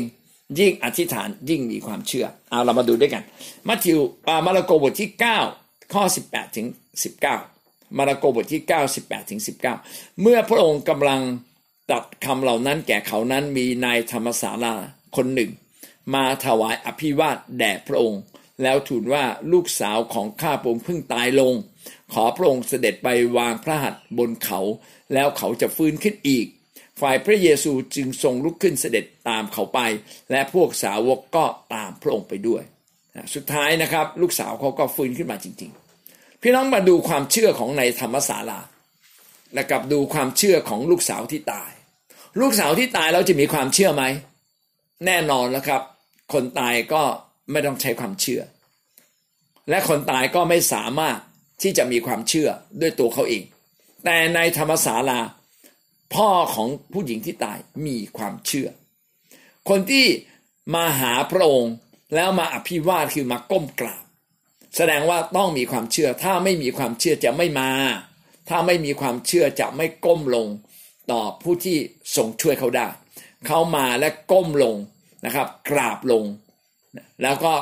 [0.59, 3.23] ยิ่งอธิษฐานยิ่งมีความเชื่อเอาเรามาดูด้วยกัน
[3.69, 3.99] มัทธิว
[4.47, 5.11] มาระโกบทที่
[5.53, 6.67] 9 ข้อ 18ถึง
[7.33, 9.41] 19 มาระโกบทที่ 9 18ถึง
[9.81, 11.21] 19 เมื่อพระองค์กำลัง
[11.91, 14.75] ตัดคำเหล่านั้นแก่เขานั้นมีนายธรรมศาลา
[15.17, 15.51] คนหนึ่ง
[16.15, 18.21] มาถวายอภิวาทแด่พระองค์
[18.63, 21.55] แล้วทูลว่าลูกสาวของข้าพระองค์เพิ่งตายลง
[22.13, 24.61] ขอพระองค์เสด็จไปวางพระหัตถ์บนเขา
[25.15, 26.47] แล้วเขาจะฟื้นขึ้นอีก
[27.01, 29.81] ฝ่ายพระเยซูจึงทรงลุกขึ้นเสด็จตามเขาไป
[30.31, 31.45] และพวกสาวกก็
[31.75, 32.63] ตามพระองค์ไปด้วย
[33.35, 35.71] สุดท้ายนะครับลูกสาวเขาก็ฟื้นขึ้นมาจริง
[36.07, 38.61] ๆ พี่น้องมาดูความเชื่อของในธรรมศาลา
[39.55, 41.71] และกับดูความเชื่อของลูกสาวที่ตาย
[42.41, 44.05] ลูกสาวที่ตายเราจะมีความเชื่อไหม
[45.07, 45.83] แน่นอนแล้วครับ
[46.33, 47.03] คนตายก็
[47.51, 48.43] ไม่ต้องใช้ความเชื่อ
[49.71, 51.19] และคนตายก็ไม่สามารถ
[51.63, 52.49] ที่จะมีความเชื่อ
[52.81, 53.45] ด้วยตัวเขาเอง
[54.05, 55.21] แต่ในธรรมศาลา
[56.15, 58.69] พ่อของผู้หญิงที่ตายมีความเชื่อ
[59.69, 60.07] คนที่
[60.75, 61.75] มาหาพระองค์
[62.15, 64.05] แล้วมาอภิวาทคือมาก้มกราบ
[64.77, 67.71] แสดงว่าต้องมีความเชื่อ ถ้าไม่มีความเชื่อจะไม่มา
[68.49, 70.49] ถ้าไม่มีความเชื่อจะไม่ก้มลง
[71.11, 71.79] ต่อผู้ที่
[72.17, 72.89] ทรงช่วยเขาได้
[73.47, 74.77] เขามาและก้มลง
[75.25, 76.25] นะครับ กราบลง
[77.23, 77.53] แล้วก็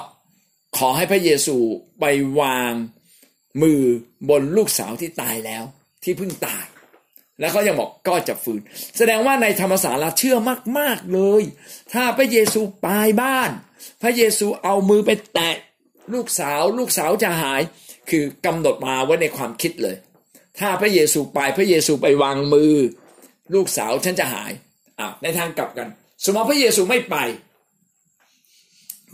[0.78, 1.56] ขอให้พระเยซู
[2.00, 2.04] ไป
[2.40, 2.72] วาง
[3.62, 3.82] มือ
[4.30, 5.64] บนลูกสาวที่ตายแล้ว
[6.02, 6.64] ที่เพิ่งตาย
[7.40, 8.60] แล้วเขายังบอกก็จะฟื้น
[8.96, 10.36] แสดงว่าในธรรมศาลาเชื่อ
[10.78, 11.42] มาก ๆเลย
[11.92, 13.50] ถ้าพระเยซูปายบ้าน
[14.02, 15.56] พระเยซูเอามือไปแตะ
[16.14, 17.62] ลูกสาว ลูกสาวจะหาย
[18.10, 19.96] คือกำหนดมาไว้ในความคิดเลย
[20.58, 22.74] ถ้าพระเยซูไปพระเยซูไปวางมือ
[23.54, 24.52] ลูกสาวฉันจะหาย
[24.98, 25.88] อ่าในทางกลับกัน
[26.24, 27.16] สมมติพระเยซูไม่ไป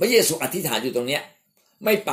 [0.00, 1.22] พระเยซูอธิษฐานอยู่ตรงเนี้ย
[1.84, 2.12] ไม่ไป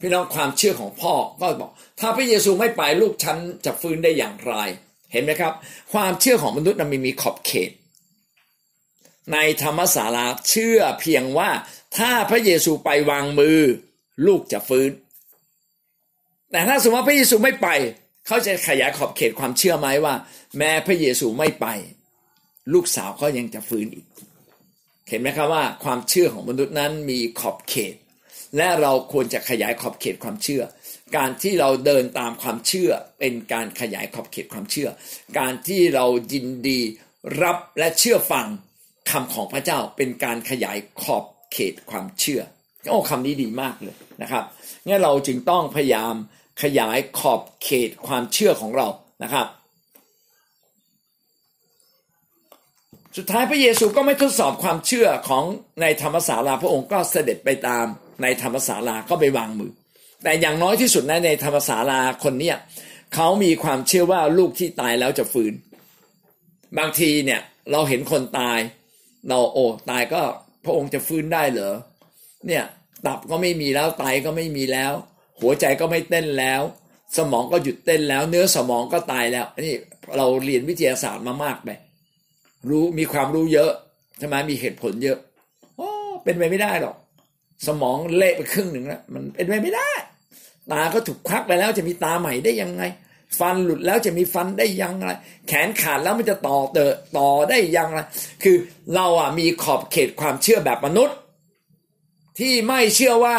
[0.00, 1.70] พี่น้องความเชื่อของพ่อก็บอก
[2.00, 4.54] ถ้าพระเยซูไม่ไปลูกฉันจะฟื้นได้อย่างไร
[5.12, 5.52] เห็นไหมครับ
[5.92, 7.70] ความเชื่อของมนุษย์มันมีขอบเขต
[9.32, 11.50] ในธรรมศาลาเชื่อเพียงว่า
[11.98, 13.60] ถ้าพระเยซูไปวางมือ
[14.26, 14.90] ลูกจะฟื้น
[16.50, 17.68] แต่ถ้าสมมติพระเยซูไม่ไป
[18.26, 20.14] เขาจะขยายขอบเขตความเชื่อไหมว่า
[20.58, 21.66] แม้พระเยซูไม่ไป
[22.74, 24.06] ลูกสาวเขายังจะฟื้นอีก
[25.08, 27.94] เห็นไหมครับว่าความเชื่อของมนุษย์นั้นมีขอบเขต
[28.56, 30.62] และเราควรจะขยายขอบเขตความเชื่อ
[31.16, 34.88] การที่เราเดินตามความเชื่อเป็นการขยายขอบเขตความเชื่อ
[35.38, 36.80] การที่เรายินดี
[37.42, 38.46] รับและเชื่อฟัง
[39.10, 42.40] คำของพระเจ้าเป็นการขยายขอบเขตความเชื่อ
[42.90, 44.44] โอ้คำนี้ดีมากเลยนะครับ
[44.86, 46.14] งั้นเราจึงต้องพยายาม
[46.62, 48.88] ขยายขอบเขตความเชื่อของเรา
[49.22, 49.46] นะครับ
[53.20, 55.44] สุดท้ายพระเยซูก็ไม่ทดสอบความเชื่อของ
[55.80, 57.84] ในธรรมศาลาพระองค์ก็เสด็จไปตาม
[58.22, 59.72] ในธรรมศาลาก็ไปวางมือ
[60.22, 62.56] แต่อย่างน้อยที่สุดนะในธรรมศาลาคนเนี้ย
[63.14, 65.52] เขามีความเชื่อว่าลูกที่ตายแล้วจะฟื้น
[66.78, 67.40] บางทีเนี่ย
[67.72, 68.58] เราเห็นคนตาย
[69.28, 70.22] เราโอ้ตายก็
[70.64, 71.74] พระองค์จะฟื้นได้เหรอ
[72.46, 72.64] เนี่ย
[73.06, 74.92] ตับก็ไม่มีแล้วไตก็ไม่มีแล้ว
[75.40, 76.62] หัวใจก็ไม่เต้นแล้ว
[77.16, 79.76] สมองก็หยุดเต้นแล้ว เนื้อสมองก็ตายแล้วนี่
[80.16, 81.70] เราเรียนวิทยาศาสตร์มามากไป
[82.68, 83.70] รู้มีความรู้เยอะ
[84.18, 85.18] ใช่ไหมมีเหตุผลเยอะ
[85.76, 85.88] โอ้
[86.24, 86.96] เป็นไปไม่ได้หรอก
[87.66, 89.90] สมองเละไปครึ่งหนึ่งแล้วมันเป็นไปไม่ได้
[90.70, 92.82] ตาก็ถูกควักไปแล้วจะมีตาใหม่ได้ยังไง
[93.38, 95.06] ฟันหลุดแล้วจะมีฟันได้ยังไง
[95.48, 97.98] แขนขาดแล้วมันจะต่อเตอต่อได้ยังไง
[98.42, 98.56] คือ
[98.94, 101.16] เราอะมีขอบเขตความเชื่อแบบมนุษย์
[102.38, 103.36] ที่ไม่เชื่อว่า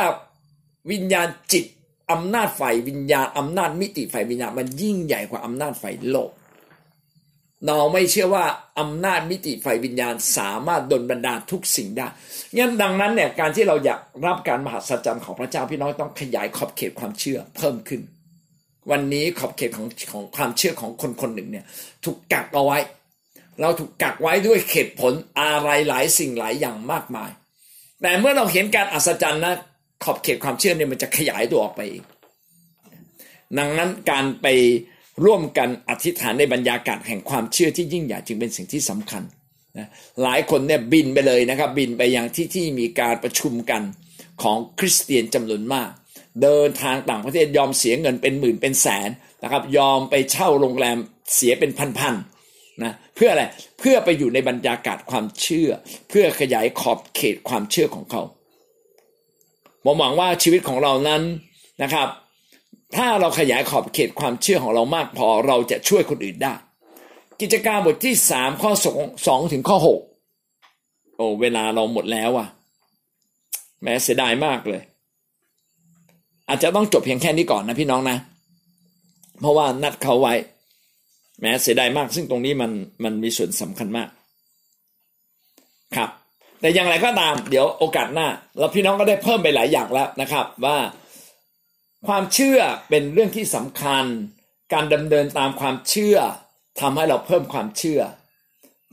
[0.91, 1.65] วิญญาณจิต
[2.11, 6.29] อำนาจฝ่ายวิญญาณอำนาจมิติฝ่ายวิญญาณมันยิ่งใหญ่กว่าอำนาจฝ่ายโลก
[7.65, 8.45] เราไม่เชื่อว่า
[8.79, 12.07] อำนาจมิติฝ่ายวิญญาณสามารถดลบันดาลทุกสิ่งได้
[12.57, 18.01] งั้นดังนั้นเนี่ยการที่เราอยากรับการมหัศจรรย์ของพระเจ้าพี่น้องต้องขยายขอบเขตความเชื่อเพิ่มขึ้น
[18.91, 21.65] วันนี้ขอบเขตของของความเชื่อของคนคนหนึ่งเนี่ย
[22.05, 22.77] ถูกกักเอาไว้
[23.61, 27.29] เราถูกกักไว้ด้วยเหตุผลอะไรหลายสิ่งหลายอย่างมากมาย
[28.01, 29.53] แต่เมื่อเราเห็นการอัศจรรย์นะ
[30.03, 32.03] ขอบเขตความเชื่อเนี่ยมันจะขยายตัวออกไปอีก
[33.57, 34.47] ดังนั้นการไป
[35.25, 39.23] ร่วมกันอธิษฐานในบรรยากาศแห่งความเชื่อที่ยิ่งใหญ่จึงเป็นสิ่งที่สำคัญ
[39.77, 39.87] นะ
[40.23, 43.81] หลายคนเนี่ยบินไปเลยนะครับ บินไปยังที่ที่มีการประชุมกัน
[44.41, 45.89] ของคริสเตียนจำนวนมาก
[46.41, 49.09] เดินทางต่างประเทศยอมเสียเงินเป็นหมื่นเป็นแสน
[49.43, 50.97] นะครับ ยอมไปเช่าโรงแรม
[51.35, 53.43] เสียเป็นพันๆนะเพื่ออะไร
[53.79, 55.69] เพื่อไปอยู่ในบรรยากาศความเชื่อ
[56.09, 58.21] เพื่อขยายขอบเขตความเชื่อของเขา
[59.85, 61.21] ผมหวังว่าชีวิตของเรานั้น
[61.83, 62.07] นะครับ
[62.95, 66.53] ถ้าเราขยายขอบเขตความเชื่อของเรามากพอเราจะช่วยคนอื่นได้
[67.41, 69.99] กิจการบทที่สามข้อสองสองถึงข้อหก
[71.15, 72.47] โอ้เวลาเราหมดแล้วอะ
[73.83, 74.81] แม้เสียดายมากเลย
[76.47, 78.17] อาจจะต้องจบเพียงแค่นี้ก่อนนะพี่น้องนะ
[79.41, 80.33] เพราะว่านัดเขาไว้
[81.41, 82.71] แม้เสียดายมาก ซึ่งตรงนี้มัน
[83.03, 84.09] มันมีส่วนสำคัญมาก
[85.95, 86.09] ครับ
[86.59, 88.27] แต่อย่างไรก็ตาม เดี๋ยวโอกาสหน้า
[88.57, 90.77] เราพี่น้องก็ได้เพิ่มไปหลายอย่างแล้วนะครับ ว่า
[92.07, 94.05] ความเชื่อเป็นเรื่องที่สำคัญ
[94.73, 96.17] การดำเนินตามความเชื่อ
[96.79, 98.01] ทำให้เราเพิ่มความเชื่อ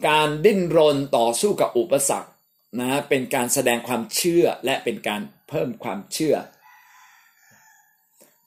[0.09, 2.31] การดิ้นรนต่อสู้กับอุปสรรค
[2.79, 6.37] นะเป็นการแสดงความเชื่อและเป็นการเพิ่มความเชื่อ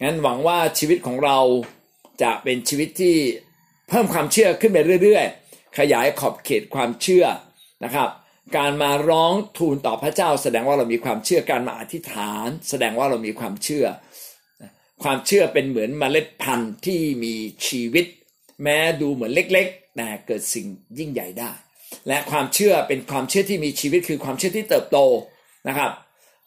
[0.03, 1.39] งั้นหวังว่าชีวิตของเรา
[2.21, 3.17] จะเป็นชีวิตที่
[3.89, 7.25] เพิ่มความเชื่อขึ้นไปเรื่อยๆ ขยายขอบเขตความเชื่อ
[7.83, 8.09] นะครับ
[8.57, 13.85] การมาร้องทูลต่อพระเจ้า แสดงว่าเรามีความเชื่อ การมาอธิษฐาน แสดงว่าเรามีความเชื่อ
[15.03, 17.33] ความเชื่อเป็นเหมือนเมล็ดพันธุ์ที่มี
[17.67, 18.05] ชีวิต
[18.63, 20.67] แม้ดูเหมือนเล็กๆแต่เกิดสิ่ง
[20.99, 21.51] ยิ่งใหญ่ได้
[22.07, 24.97] และความเชื่อเป็นความเชื่อที่มีชีวิตคือความเชื่อที่เติบโต
[25.67, 25.91] นะครับ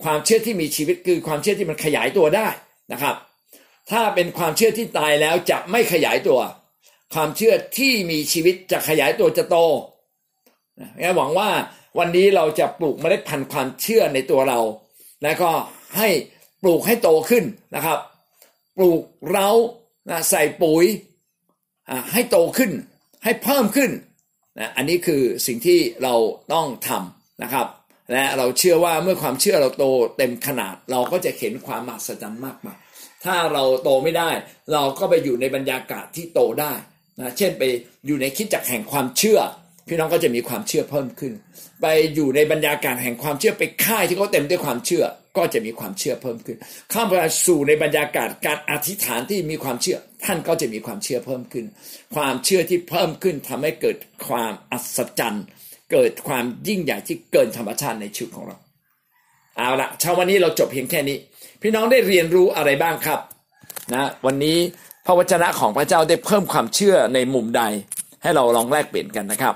[0.05, 2.49] ความเชื่อที่มีชีวิตคือความเชื่อที่มันขยายตัวได้
[2.93, 3.17] นะครับ
[3.91, 6.41] ถ้าเป็นความเชื่อที่ตายแล้วจะไม่ขยายตัว
[7.15, 9.57] ความเชื่อที่มีชีวิตจะขยายตัวจะโต
[10.81, 11.51] นะหวังว่า
[11.99, 14.61] วันนี้เราจะปลูกเมล็ดพันธุ์ความเชื่อในตัวเรา
[15.23, 15.51] แล้วก็
[15.97, 16.09] ให้
[16.63, 17.45] ปลูกให้โตขึ้น
[17.75, 17.99] นะครับ
[18.77, 19.03] ปลูก
[19.33, 19.49] เรา
[20.09, 20.85] นะใส่ปุ๋ย
[22.12, 22.70] ให้โตขึ้น
[23.25, 23.91] ให้เพิ่มขึ้น
[24.59, 26.14] นะอันนี้คือสิ่งที่เรา
[26.53, 27.66] ต้องทำนะครับ
[28.12, 29.85] และเราเชื่อว่าเมื่อความเชื่อเราโต
[30.16, 32.79] เต็มขนาด เราก็จะเห็นความมหัศจรรย์มากมาย
[33.25, 34.31] ถ้าเราโตไม่ได้
[34.73, 36.73] เราก็ไปอยู่ในบรรยากาศที่โตได้
[37.20, 37.62] นะเช่นไป
[38.07, 39.41] อยู่ในคิดจักแห่งความเชื่อ
[39.89, 41.33] พี่น้องก็จะมีความเชื่อเพิ่มขึ้น
[41.80, 45.05] ไปอยู่ในบรรยากาศแห่งความเชื่อไปค่ายที่เขาเต็มด้วยความเชื่อ
[45.37, 46.57] ก็จะมีความเชื่อเพิ่มขึ้น
[46.93, 47.12] ข้ามไป
[47.47, 51.64] สู่ในบรรยากาศการอธิษฐานที่มีความเชื่อ ท่านก็จะมีความเชื่อเพิ่มขึ้น
[52.14, 55.45] ความเชื่อที่เพิ่มขึ้นทำให้เกิดความอัศจรรย์
[55.93, 58.57] เกิดความยิ่งใหญ่ที่เกินธรรมชาติในชีวิตของเรา
[59.57, 61.18] เอาละเช้าวันนี้เราจบเพียงแค่นี้
[61.62, 63.20] พี่น้องได้เรียนรู้อะไรบ้างครับ
[63.95, 64.59] นะวันนี้
[65.07, 67.62] พระวจนะของพระเจ้าได้เพิ่มความเชื่อในมุมใด
[68.22, 69.55] ให้เราลองแลกเปลี่ยนกันนะครับ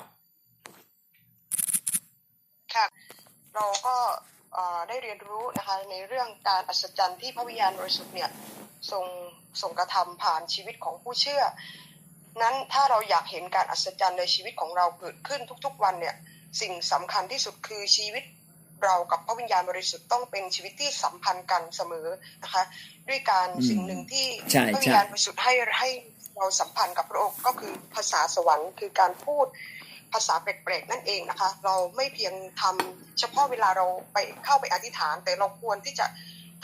[3.57, 3.97] เราก็
[4.89, 8.31] ได้เรียนรู้นะคะในเรื่องการอัศจรรย์ที่พระวิญญาณบริสุทธิ์เนี่ย
[8.91, 9.05] ทรง
[9.61, 11.43] ทรงกระทำผ่านชีวิตของผู้เชื่อ
[12.43, 16.15] นั้นถ้าเราอยากเห็นการอัศจรรย์ในชีวิตของเราเกิดขึ้นทุกๆวันเนี่ย
[16.61, 18.25] สิ่งสำคัญที่สุดคือชีวิต
[18.85, 22.07] เรากับพระวิญญาณบริสุทธิ์ต้องเป็นชีวิตที่สัมพันธ์กันเสมอ
[22.43, 22.63] นะคะ
[23.09, 24.27] ด้วยการสิ่งหนึ่งที่
[24.75, 25.89] พระวิญญาณบริสุทธิ์ให้ให้
[26.37, 29.47] เราสัมพันธ์กับพระองค์ก็คือภาษาสวรรค์คือการพูด
[30.13, 36.07] ภาษาแปลกๆนั่นเองนะคะ เราไม่เพียงทำเฉพาะเวลาเราไปเข้าไปอธิษฐาน แต่เราควรที่จะ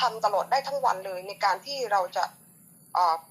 [0.01, 2.25] ทำตลอดได้ทั้งวันเลย ในการที่เราจะ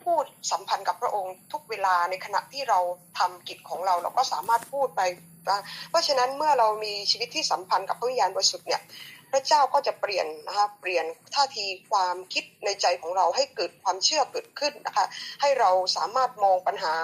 [0.03, 2.80] พูดสัมพันธ์กับพระองค์ทุกเวลาในขณะที่เรา
[3.20, 5.01] ทำกิจของเราเราก็สามารถพูดไป
[5.89, 8.82] เพราะฉะนั้นเมื่อเรามีชีวิตที่สัมพันธ์กับพระวิญญาณบริสุทธิ์เนี่ย
[9.32, 11.05] พระเจ้าก็จะเปลี่ยนนะคะเปลี่ยน
[11.36, 15.05] ท่าทีความคิดในใจของเราให้เกิดความเชื่อเกิดขึ้นนะคะ
[15.41, 16.95] ให้เราสามารถมองปัญหา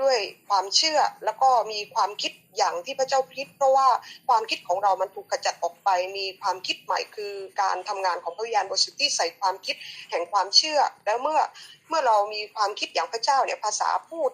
[0.00, 0.16] ด้วย
[0.48, 3.88] ความเชื่อแล้วก็มีความคิดอย่างที่พระเจ้าคิด เพราะว่า
[4.28, 9.76] ความคิดของเรามันถูกขจัดออกไป มีความคิดใหม่คือการทำงานของพระวิญญาณบริสุทธิ์ที่ใส่ความคิด
[10.10, 11.40] แห่งความเชื่อ แล้วเมื่อ
[11.88, 14.30] เมื่อเรามีความคิดอย่างพระเจ้าเนี่ยภาษาพูด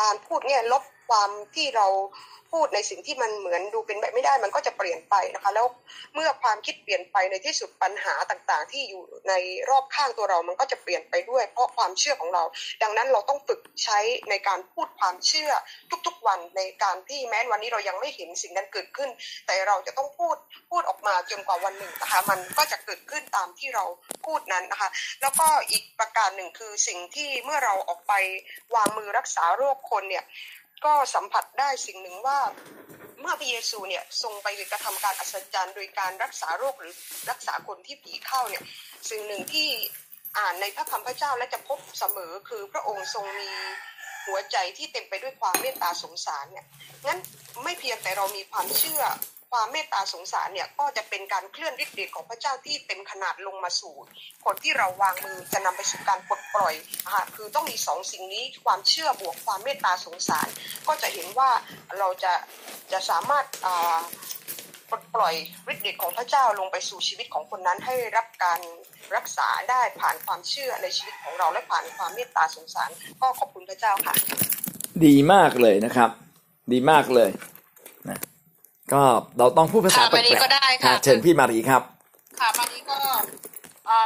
[0.00, 1.86] การพูดเนี่ยลบ ความที่เรา
[2.56, 5.66] พูดในสิ่งที่มันเหมือนดูเป็นแบบไม่ได้มันก็จะเปลี่ยนไปนะคะ แล้ว
[6.14, 9.34] เมื่อความคิดเปลี่ยนไปในที่สุดปัญหาต่างๆ ที่อยู่ใน
[9.70, 12.44] รอบข้างตัวเรา มันก็จะเปลี่ยนไปด้วย เพราะความเชื่อของเรา
[12.82, 13.98] ดังนั้นเราต้องฝึกใช้
[14.30, 15.50] ในการพูดความเชื่อ
[16.06, 19.10] ทุกๆวันในการที่แม้วันนี้เรายังไม่เห็นสิ่งนั้นเกิดขึ้น
[19.46, 20.36] แต่เราจะต้องพูด
[20.70, 23.84] พูดออกมาจนกว่าวันหนึ่งนะคะมันก็จะเกิดขึ้นตามที่เรา
[24.26, 24.88] พูดนั้นนะคะ
[25.22, 28.12] แล้วก็อีกประการหนึ่งคือสิ่งที่เมื่อเราออกไป
[28.74, 30.24] วางมือรักษาโรคคนเนี่ย
[30.84, 32.38] ก็สัมผัสได้สิ่งหนึ่งว่า
[33.20, 36.92] เมื่อพระเยซูเนี่ยทรงไปกระทำการอัศจรรย์ โดยการรักษาโรคหรือ
[37.30, 38.62] รักษาคนที่ผีเข้าเนี่ย
[39.10, 39.68] สิ่งหนึ่งที่
[40.38, 43.50] อ่านในพระคำพระเจ้าและจะพบเสมอคือพระองค์ทรงมี
[44.26, 46.66] หัวใจที่เต็มไปด้วยความเมตตาสงสารเนี่ย
[47.06, 47.18] งั้น
[47.62, 49.02] ไม่เพียงแต่เรามีความเชื่อ
[49.50, 53.94] ความเมตตาสงสารเนี่ยก็จะเป็นการเคลื่อนฤทธิ์เดชของพระเจ้าที่เต็มขนาดลงมาสู่
[54.44, 56.74] คนที่เราวางมือจะนำไปสู่การปลดปล่อย
[57.04, 60.48] นะคะคือต้องมีสองสิ่งนี้ความเชื่อบวกความเมตตาสงสาร
[60.88, 61.50] ก็จะเห็นว่า
[61.98, 62.32] เราจะ
[62.92, 63.44] จะสามารถ
[64.90, 65.34] ปลดปล่อย
[65.72, 68.60] ฤทธิ์เดชของพระเจ้าลงไปสู่ชีวิตของคนนั้นให้รับการ
[69.16, 72.90] รักษาได้ผ่านความเชื่อในชีวิตของเราและผ่านความเมตตาสงสาร
[73.20, 74.14] ก็ขอบคุณพระเจ้าค่ะ
[75.04, 76.10] ดีมากเลยนะครับ
[76.72, 77.30] ดีมากเลย
[78.92, 79.02] ก็
[79.38, 81.82] เราต้องพูดภาษาแปลกๆเชิญพี่มารีครับ
[82.40, 82.96] ค่ะมารีก็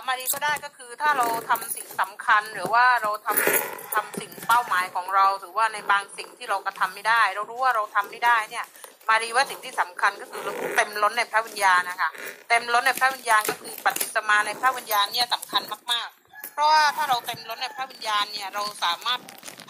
[0.09, 8.65] มารีก็ได้ก็คือถ้าเราทำสิ่งสำคัญหรือว่าเราทำทำสิ่งเป้าหมายของเรา หรือว่าในบางสิ่งที่เรากระทาไม่ได้ เรารู้ว่าเราทำไม่ได้เนี่ย
[9.09, 12.11] มารีว่าสิ่งที่สำคัญก็คือเราเต็มล้นในพระวิญญาณนะคะ
[12.49, 15.63] เต็มล้นในพระวิญญาณก็คือปฏิสมาในพระวิญญาณเนี่ยสำคัญ
[15.93, 19.21] มากๆ เพราะว่าถ้าเราเต็มล้นในพระวิญญาณเนี่ยเราสามารถ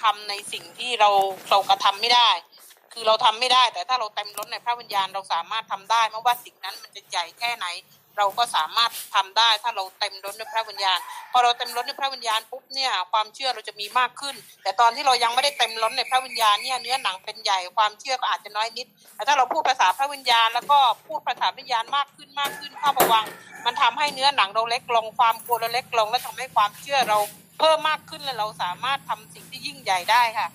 [0.02, 1.10] ทำในสิ่งที่เรา
[1.50, 2.30] เรากระทำไม่ได้
[2.92, 7.66] คือเราทำไม่ได้ แต่ถ้าเราเต็มล้นในพระวิญญาณเราสามารถทำได้ไม่ว่าสิ่งนั้นมันจะใหญ่แค่ไหน
[8.18, 10.98] เราก็สามารถทำได้ ถ้าเราเต็มล้นในพระวิญญาณ
[11.32, 23.24] พอเราเต็มล้นในพระวิญญาณปุ๊บเนี่ยความเชื่อเราจะมีมากขึ้น แต่ตอนที่เรายังไม่ได้เต็มล้นในพระวิญญาณเนี่ยเนื้อหนังเป็นใหญ่ความเชื่อก็อาจจะน้อยนิด แต่ถ้าเราพูดภาษาพระวิญญาณ แล้วก็พูดภาษาวิญญาณมากขึ้นมากขึ้นเข้าระวัง
[23.64, 27.18] มันทำให้เนื้อหนังเราเล็กลงความกลัวเราเล็กลง และทำให้ความเชื่อเรา
[27.58, 30.48] เพิ่มมากขึ้นและเราสามารถทำสิ่งที่ยิ่งใหญ่ได้ค่ะ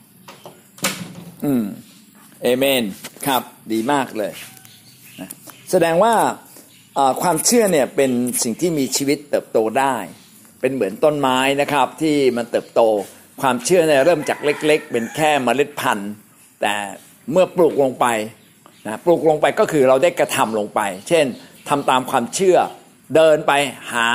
[1.46, 1.66] อืม
[2.44, 2.84] เอเมน
[3.28, 3.42] ครับ
[3.74, 4.34] ดีมากเลย
[5.20, 5.30] นะ
[5.72, 6.14] แสดงว่า
[7.22, 8.12] ความเชื่อเนี่ยเป็น
[8.44, 9.96] สิ่งที่มีชีวิตเติบโตได้
[10.62, 12.82] เป็นเหมือนต้นไม้นะครับที่มันเติบโต
[13.42, 16.12] ความเชื่อเนี่ยเริ่มจากเล็ก ๆ เป็นแค่เมล็ดพันธุ์
[16.62, 16.74] แต่
[17.32, 18.06] เมื่อปลูกลงไป
[18.86, 21.26] นะปลูกลงไปก็คือเราได้กระทำลงไป เช่น
[21.70, 22.58] ทำตามความเชื่อ
[23.16, 23.54] เดินไป
[23.92, 24.08] หา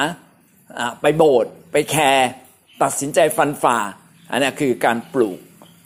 [1.00, 2.28] ไปโบสถ์ไปแคร์
[2.82, 3.78] ตัดสินใจฟันฝ่า
[4.30, 5.38] อันนี้คือการปลูก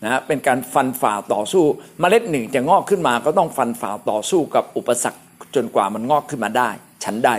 [0.06, 1.64] นะเป็นการฟันฝ่าต่อสู้
[2.02, 5.20] มเมล็ดหนึ่งจะงอกขึ้นมาก็ต้องฟันฝ่าต่อสู้กับอุปสรรค
[5.54, 6.70] จนกว่ามันงอกขึ้นมาได้
[7.04, 7.30] ฉันใด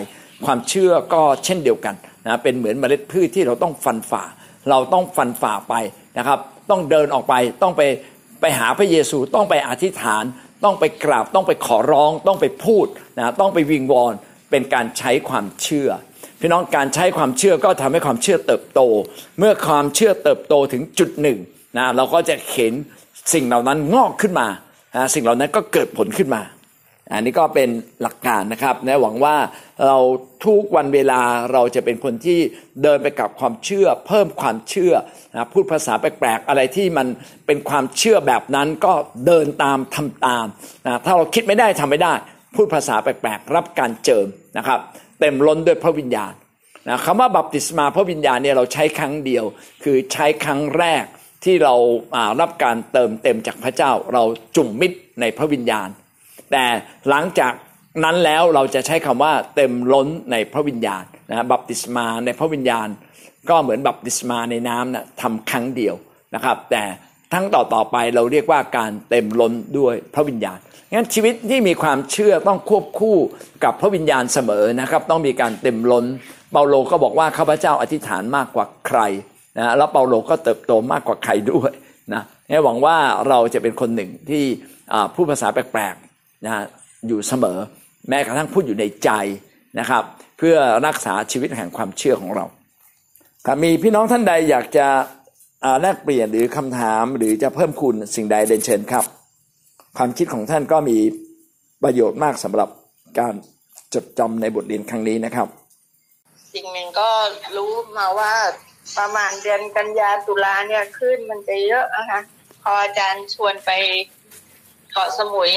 [0.45, 1.95] ความเชื่อก็เช่นเดียวกัน
[2.25, 4.23] นะเป็นเหมือนเมล็ดพืชที่เราต้องฟันฝ่า
[4.69, 5.73] เราต้องฟันฝ่าไป
[6.17, 6.39] นะครับ
[6.69, 7.81] ต้องเดินออกไปต้องไป
[8.41, 10.23] ไปหาพระเยซูต้องไปอธิษฐาน
[10.63, 12.85] ต้องไปกราบต้องไปขอร้อง ต้องไปพูด
[13.17, 14.13] นะต้องไปวิงวอน
[14.51, 15.89] เป็นการใช้ความเชื่อ
[16.39, 18.81] พี่น้องการใช้ความเชื่อก็ทำให้ความเชื่อเติบโต
[19.39, 21.39] เมื่อความเชื่อเติบโตถึงจุดหนึ่ง
[21.77, 22.73] นะเราก็จะเห็น
[23.33, 24.47] สิ่งเหล่านั้นงอกขึ้นมา
[24.95, 26.43] นะสิ่งเหล่านั้นก็เกิดผลขึ้นมา
[27.13, 27.69] อันนี้ก็เป็น
[28.01, 29.35] หลักการนะครับนะหวังว่า
[29.87, 29.97] เรา
[30.45, 31.21] ทุกวันเวลา
[31.53, 32.39] เราจะเป็นคนที่
[32.83, 34.93] เดินไปกับความเชื่อ เพิ่มความเชื่อ
[35.33, 37.07] นะพูดภาษาแปลกๆ อะไรที่มัน
[37.45, 38.93] เป็นความเชื่อแบบนั้นก็
[39.27, 40.45] เดินตามทำตาม
[40.85, 42.13] นะถ้าเราคิดไม่ได้ทำไม่ได้
[42.55, 44.79] พูดภาษาแปลกๆ รับการเจิมนะครับ
[45.19, 46.33] เต็มล้นด้วยพระวิญญาณ
[46.87, 49.45] นะคำว่าบัพติศมาพระวิญญาณเนี่ยเราใช้ครั้งเดียว
[49.83, 51.03] คือใช้ครั้งแรก
[51.43, 51.75] ที่เรา
[52.41, 54.23] รับการเติมเต็มจากพระเจ้าเรา
[54.55, 55.89] จุ่มมิตรในพระวิญญาณ
[56.51, 56.65] แต่
[57.09, 57.53] หลังจาก
[58.03, 62.87] นั้นแล้วเราจะใช้คำว่าเต็มล้นในพระวิญญาณนะบัพติศมาในพระวิญญาณ
[63.49, 65.95] ก็เหมือนบัพติศมาในน้ำนะทำครั้งเดียว
[66.35, 66.83] นะครับ แต่
[67.33, 70.59] ทั้งต่อต่อไปเราเรียกว่าการเต็มล้นด้วยพระวิญญาณ
[70.93, 73.17] งั้นชีวิตที่มีความเชื่อต้องควบคู่
[73.63, 76.05] กับพระวิญญาณเสมอนะครับ ต้องมีการเต็มล้น
[76.51, 78.99] เปาโลก็บอกว่าข้าพเจ้าอธิษฐานมากกว่าใคร
[79.57, 81.71] นะแล้วเปาโลก็เติบโตมากกว่าใครด้วย
[82.13, 82.23] นะ
[82.63, 82.97] หวังว่า
[83.29, 84.43] เราจะเป็นคนหนึ่งที่
[85.13, 86.53] พูดภาษาแปลกๆนะ
[87.07, 87.57] อยู่เสมอ
[88.09, 89.09] แม้กระทั่งพูดอยู่ในใจ
[89.79, 90.03] นะครับ
[90.37, 90.55] เพื่อ
[90.87, 92.45] รักษาชีวิตแห่งความเชื่อของเรา
[93.45, 94.87] ถ้ามีพี่น้องท่านใดอยากจะ
[95.81, 99.05] แลกเปลี่ยนหรือคำถามหรือจะเพิ่มคุณสิ่งใดเดนเชิญครับ
[99.97, 100.97] ความคิดของท่านก็มี
[101.83, 102.69] ประโยชน์มากสำหรับ
[103.19, 103.33] การ
[103.93, 105.47] จดจำในบทเรียนครั้งนี้นะครับ
[106.53, 107.09] สิ่งหนึ่งก็
[107.57, 108.33] รู้มาว่า
[108.97, 112.19] ประมาณเดือนกันยาตุลาเนี่ยขึ้นมันจะเยอะนะคะ
[112.63, 113.71] พออาจารย์ชวนไป
[114.91, 115.51] เกาะสมุย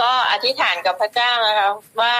[0.00, 1.68] ก็อธิษฐานกับพระเจ้านะคะ
[2.00, 2.14] ว่า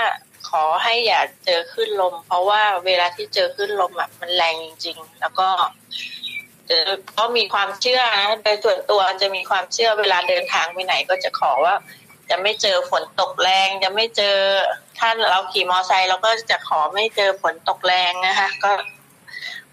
[0.48, 5.48] ขอให้อย่าเจอขึ้นลม เพราะว่าเวลาที่เจอขึ้นลมอะมันแรงจริง ๆ แล้วก็
[7.18, 11.74] ก็มีความเชื่อนะโดยส่วนตัวจะมีความเชื่อเวลาเดินทางไปไหนก็จะขอว่า
[12.30, 14.36] จะไม่เจอฝนตกแรง จะไม่เจอ
[14.98, 18.70] ถ้าเราขี่มอไซค์เราก็จะขอไม่เจอฝนตกแรงนะคะก็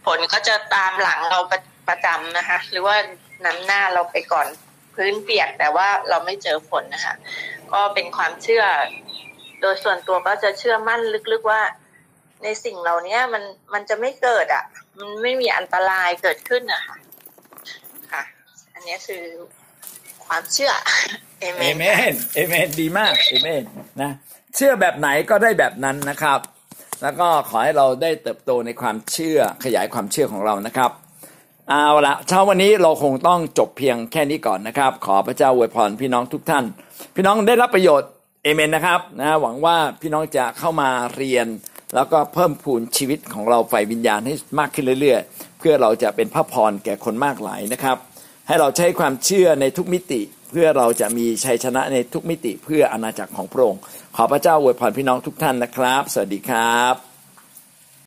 [0.05, 1.39] ฝนก็จะตามหลังเรา
[1.89, 2.95] ประจำนะคะ หรือว่า
[3.45, 4.47] นำหน้าเราไปก่อน
[4.95, 7.15] พื้นเปียก แต่ว่าเราไม่เจอฝนนะคะ
[7.73, 8.63] ก็เป็นความเชื่อ
[9.61, 10.99] โดยส่วนตัวก็จะเชื่อมั่น
[11.31, 11.61] ลึกๆว่า
[12.43, 13.43] ในสิ่งเหล่านี้มัน
[13.73, 14.63] มันจะไม่เกิดอะ
[14.97, 16.95] มันไม่มีอันตรายเกิดขึ้นนะคะ
[18.11, 18.23] ค่ะ
[18.73, 19.23] อันนี้คือ
[20.25, 20.71] ความเชื่อ
[21.39, 21.65] เอเมน
[22.35, 23.63] เอเมนดีมากเอเมน
[24.01, 24.11] นะ
[24.55, 26.39] เชื่อแบบไหนก็ได้แบบนั้นนะครับ
[27.03, 30.91] แล้วก็ขอให้เราได้เติบโตในความเชื่อขยายความเชื่อของเรานะครับ
[31.69, 36.65] เอาละเช้าวันนี้เราคงต้องจบเพียงแค่นี้ก่อนนะครับ ขอพระเจ้าอวยพรพี่น้องทุกท่าน
[37.15, 38.09] พี่น้องได้รับประโยชน์
[38.43, 41.47] เอเมนนะครับนะหวังว่าพี่น้องจะเข้ามาเรียน
[41.95, 47.97] แล้วก็เพิ่มพูนชีวิตของเราฝ่ายวิญญาณให้มากขึ้นเรื่อยๆ เพื่อเราจะเป็นพระพรแก่คนมากหลายนะครับ
[48.47, 53.81] ให้เราใช้ความเชื่อในทุกมิติ เพื่อเราจะมีชัยชนะในทุกมิติเพื่ออาณาจักรของพระองค์
[54.15, 57.12] ขอพระเจ้าอวยพรพี่น้องทุกท่านนะครับ สวัสดีครับ